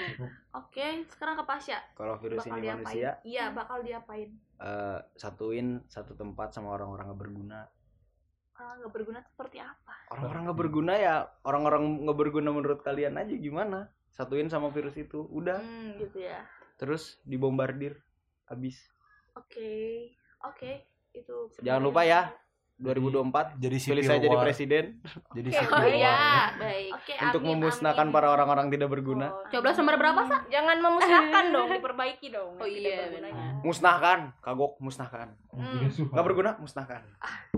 Oke, 0.57 1.05
sekarang 1.13 1.35
ke 1.37 1.45
Pasya. 1.45 1.77
kalau 1.93 2.17
virus 2.17 2.41
Bakal 2.41 2.57
ini 2.57 2.65
diapain? 2.65 2.81
manusia 2.81 3.09
Iya, 3.23 3.45
bakal 3.53 3.77
diapain? 3.85 4.29
eh, 4.57 4.99
satuin 5.13 5.67
satu 5.85 6.17
tempat 6.17 6.49
sama 6.49 6.73
orang-orang 6.73 7.13
nggak 7.13 7.21
berguna 7.21 7.59
Kalau 8.57 8.73
nggak 8.81 8.93
berguna 8.93 9.19
seperti 9.21 9.57
apa? 9.61 9.93
orang-orang 10.09 10.41
nggak 10.49 10.59
berguna 10.63 10.93
ya 10.97 11.15
orang-orang 11.45 11.83
nggak 12.07 12.17
berguna 12.17 12.49
menurut 12.49 12.79
kalian 12.81 13.19
aja 13.21 13.35
gimana 13.37 13.91
satuin 14.09 14.49
sama 14.49 14.71
virus 14.73 14.95
itu 14.97 15.19
udah 15.29 15.59
Hmm, 15.61 15.99
gitu 16.01 16.25
ya. 16.25 16.41
terus 16.81 17.21
dibombardir 17.27 18.01
habis 18.49 18.81
Oke, 19.37 20.09
oke. 20.41 20.71
Itu. 21.13 21.53
jangan 21.61 21.81
lupa 21.85 22.01
ya 22.01 22.33
2024 22.77 23.57
Jadi 23.57 23.77
pilih 23.81 24.03
saya 24.03 24.19
jadi 24.19 24.31
war. 24.31 24.43
presiden 24.43 25.01
Jadi 25.31 25.49
civil 25.49 25.73
oh 25.73 25.81
iya. 25.83 26.53
baik 26.53 26.93
Oke, 26.93 27.13
untuk 27.19 27.41
amin, 27.41 27.51
memusnahkan 27.57 28.05
amin. 28.05 28.13
para 28.13 28.27
orang-orang 28.29 28.67
tidak 28.69 28.87
berguna 28.87 29.27
Oh, 29.27 29.41
coblos 29.49 29.73
nomor 29.75 29.95
berapa 29.95 30.21
sa 30.23 30.45
Jangan 30.47 30.77
memusnahkan 30.77 31.43
dong, 31.49 31.69
diperbaiki 31.73 32.27
dong. 32.29 32.53
Oh 32.55 32.63
yang 32.63 32.77
iya, 32.77 32.89
tidak 32.93 33.05
bergunanya. 33.09 33.45
musnahkan 33.61 34.19
kagok 34.39 34.73
musnahkan 34.77 35.27
Hmm. 35.49 35.89
nggak 35.89 36.21
berguna 36.23 36.51
musnahkan 36.55 37.01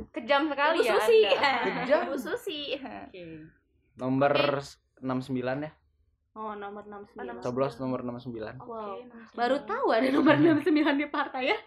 Kejam 0.10 0.47
sekali 0.47 0.77
ya. 0.79 0.95
Susi. 0.95 1.19
Bu 2.08 2.15
Susi 2.15 2.60
Oke. 2.73 3.51
nomor 3.95 4.32
69 4.97 5.36
ya 5.60 5.71
oh 6.32 6.55
nomor 6.55 6.88
69 6.88 7.43
coblos 7.43 7.75
nomor 7.75 7.99
69 8.01 8.55
Oke, 8.55 8.63
Wow. 8.63 9.03
nomor 9.03 9.36
baru 9.36 9.55
sembilan. 9.58 9.67
tahu 9.67 9.88
ada 9.91 10.08
nomor 10.08 10.36
69 10.39 10.63
di 10.95 11.08
partai 11.08 11.43
ya 11.45 11.60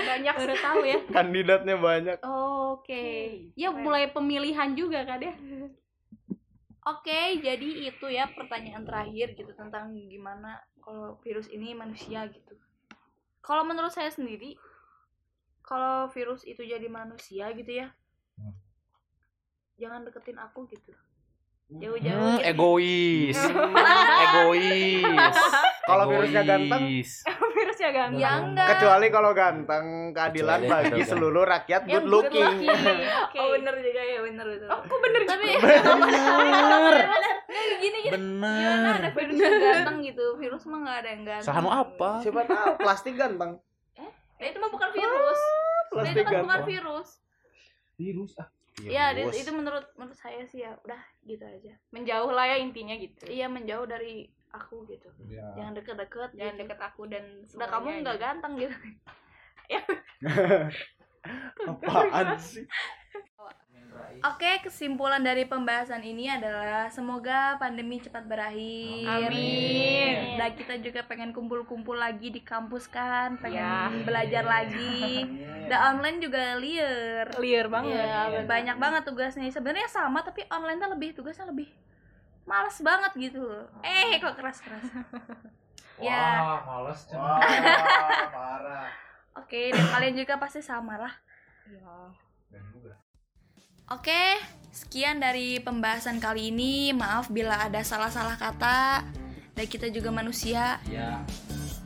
Banyak 0.00 0.34
baru 0.34 0.56
tahu 0.56 0.80
ya 0.82 0.98
kandidatnya 1.16 1.76
banyak 1.76 2.16
oke 2.22 3.04
ya 3.54 3.68
mulai 3.70 4.08
pemilihan 4.08 4.72
juga 4.72 5.04
kan 5.04 5.20
ya 5.20 5.34
Oke, 6.80 7.44
jadi 7.44 7.92
itu 7.92 8.06
ya 8.08 8.24
pertanyaan 8.32 8.88
terakhir 8.88 9.36
gitu 9.36 9.52
tentang 9.52 9.92
gimana 10.08 10.56
kalau 10.80 11.20
virus 11.20 11.44
ini 11.52 11.76
manusia 11.76 12.24
gitu. 12.24 12.56
Kalau 13.44 13.68
menurut 13.68 13.92
saya 13.92 14.08
sendiri, 14.08 14.56
kalau 15.60 16.08
virus 16.08 16.40
itu 16.42 16.64
jadi 16.64 16.88
manusia 16.88 17.52
gitu 17.52 17.84
ya, 17.84 17.92
Hmm. 18.40 18.56
jangan 19.76 20.08
deketin 20.08 20.40
aku 20.40 20.64
gitu. 20.72 20.96
Hmm, 21.68 21.84
Jauh-jauh. 21.84 22.40
gitu. 22.40 22.48
egois. 22.48 23.38
Ah. 23.44 24.24
egois. 24.24 25.36
Kalau 25.84 26.04
virusnya 26.08 26.42
ganteng, 26.42 26.84
Virusnya 27.80 27.96
ganteng. 27.96 28.20
Ya 28.20 28.30
enggak. 28.36 28.68
kecuali 28.76 29.06
kalau 29.08 29.30
ganteng 29.32 29.84
keadilan 30.12 30.60
Kecuali 30.60 30.68
bagi 30.84 31.02
seluruh 31.02 31.44
rakyat 31.48 31.82
Yang 31.82 31.92
good 31.96 32.06
looking 32.06 32.54
Oke. 33.24 33.38
Oh 33.40 33.48
bener 33.56 33.74
juga 33.80 34.02
ya 34.04 34.18
bener 34.20 34.46
betul. 34.52 34.68
Oh, 34.68 34.80
kok 34.84 34.98
bener 35.00 35.22
Tapi 35.24 35.44
Bener. 35.56 36.94
Gini 37.80 37.98
gini. 37.98 38.12
Gimana 38.12 38.52
Bener. 38.52 38.92
ada 39.00 39.08
virus 39.16 39.36
yang 39.40 39.56
ganteng 39.56 39.96
gitu? 40.04 40.26
Virus 40.36 40.62
mah 40.68 40.78
nggak 40.84 40.96
ada 41.00 41.08
yang 41.08 41.22
ganteng. 41.24 41.46
Sahanu 41.48 41.70
apa? 41.72 42.10
siapa 42.20 42.40
tahu 42.44 42.72
plastik 42.84 43.14
ganteng 43.16 43.56
Nah, 44.40 44.48
itu 44.48 44.56
mah 44.56 44.72
bukan 44.72 44.88
virus. 44.92 45.40
Nah, 45.92 46.04
itu 46.06 46.22
kan 46.24 46.32
bukan 46.40 46.60
virus. 46.64 47.08
Virus 47.96 48.32
ah. 48.36 48.48
Ya, 48.80 49.12
di- 49.12 49.28
itu 49.28 49.52
menurut 49.52 49.84
menurut 49.92 50.16
saya 50.16 50.48
sih 50.48 50.64
ya 50.64 50.72
udah 50.80 50.96
gitu 51.20 51.44
aja. 51.44 51.76
Menjauh 51.92 52.32
lah 52.32 52.48
ya 52.48 52.56
intinya 52.56 52.96
gitu. 52.96 53.28
Iya 53.28 53.52
menjauh 53.52 53.84
dari 53.84 54.32
aku 54.48 54.88
gitu. 54.88 55.12
Ya. 55.30 55.46
Jangan 55.54 55.72
deket-deket. 55.78 56.30
Jangan 56.34 56.54
gitu. 56.54 56.62
deket 56.66 56.78
aku 56.82 57.02
dan 57.06 57.24
Udah 57.54 57.68
kamu 57.70 57.86
nggak 58.02 58.16
aja. 58.18 58.22
ganteng 58.26 58.52
gitu. 58.58 58.76
apaan 61.62 62.34
sih 62.36 62.66
Oke, 64.20 64.60
kesimpulan 64.60 65.20
dari 65.20 65.44
pembahasan 65.44 66.00
ini 66.00 66.28
adalah 66.28 66.88
semoga 66.88 67.56
pandemi 67.56 68.00
cepat 68.00 68.24
berakhir. 68.24 69.28
Amin. 69.28 70.36
Dan 70.36 70.50
kita 70.56 70.74
juga 70.76 71.00
pengen 71.04 71.32
kumpul-kumpul 71.32 71.94
lagi 71.94 72.28
di 72.28 72.40
kampus 72.40 72.84
kan, 72.86 73.36
pengen 73.38 73.60
Ya. 73.60 73.88
belajar 74.02 74.44
lagi. 74.44 75.24
Dan 75.68 75.78
online 75.94 76.18
juga 76.20 76.56
liar. 76.56 77.28
Clear 77.32 77.66
banget. 77.68 77.96
Iya, 77.96 78.44
banyak 78.44 78.76
banget 78.76 79.02
tugasnya. 79.04 79.48
Sebenarnya 79.48 79.88
sama 79.88 80.20
tapi 80.20 80.44
online 80.48 80.80
tuh 80.80 80.90
lebih 80.90 81.10
tugasnya 81.14 81.48
lebih 81.48 81.68
males 82.50 82.82
banget 82.82 83.30
gitu. 83.30 83.46
Eh, 83.86 84.18
kok 84.18 84.34
keras-keras. 84.34 84.82
ya, 86.06 86.42
Wah, 86.42 86.58
males. 86.66 87.06
wah 87.14 87.38
parah 88.34 88.90
oke, 89.38 89.60
dan 89.70 89.86
kalian 89.94 90.18
juga 90.18 90.34
pasti 90.42 90.58
sama 90.58 90.98
lah. 90.98 91.14
Oke, 93.90 94.38
sekian 94.70 95.18
dari 95.18 95.58
pembahasan 95.58 96.22
kali 96.22 96.54
ini. 96.54 96.94
Maaf 96.94 97.26
bila 97.30 97.66
ada 97.66 97.82
salah-salah 97.82 98.38
kata. 98.38 99.02
Dan 99.58 99.66
kita 99.66 99.90
juga 99.90 100.14
manusia. 100.14 100.78
Ya. 100.86 101.26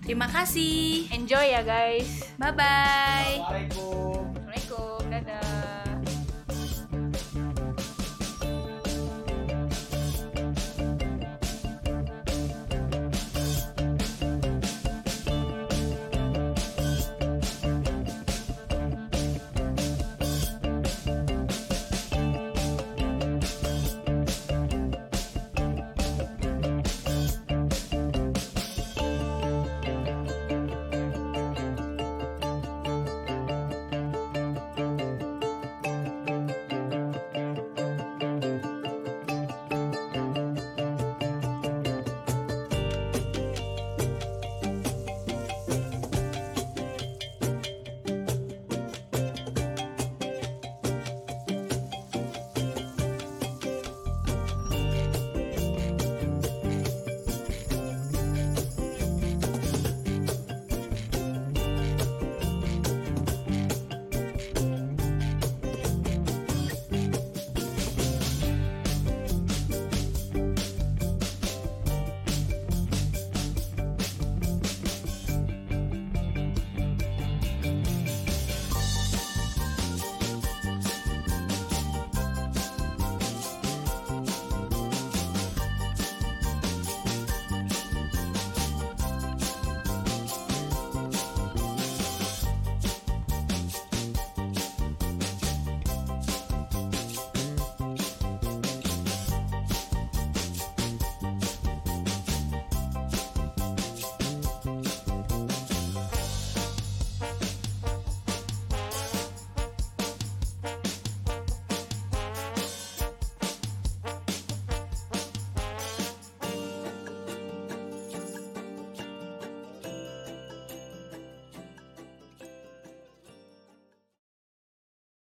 Terima 0.05 0.29
kasih. 0.29 1.09
Enjoy 1.16 1.48
ya 1.48 1.64
guys. 1.64 2.29
Bye 2.37 2.53
bye. 2.53 3.40
Assalamualaikum 3.40 5.53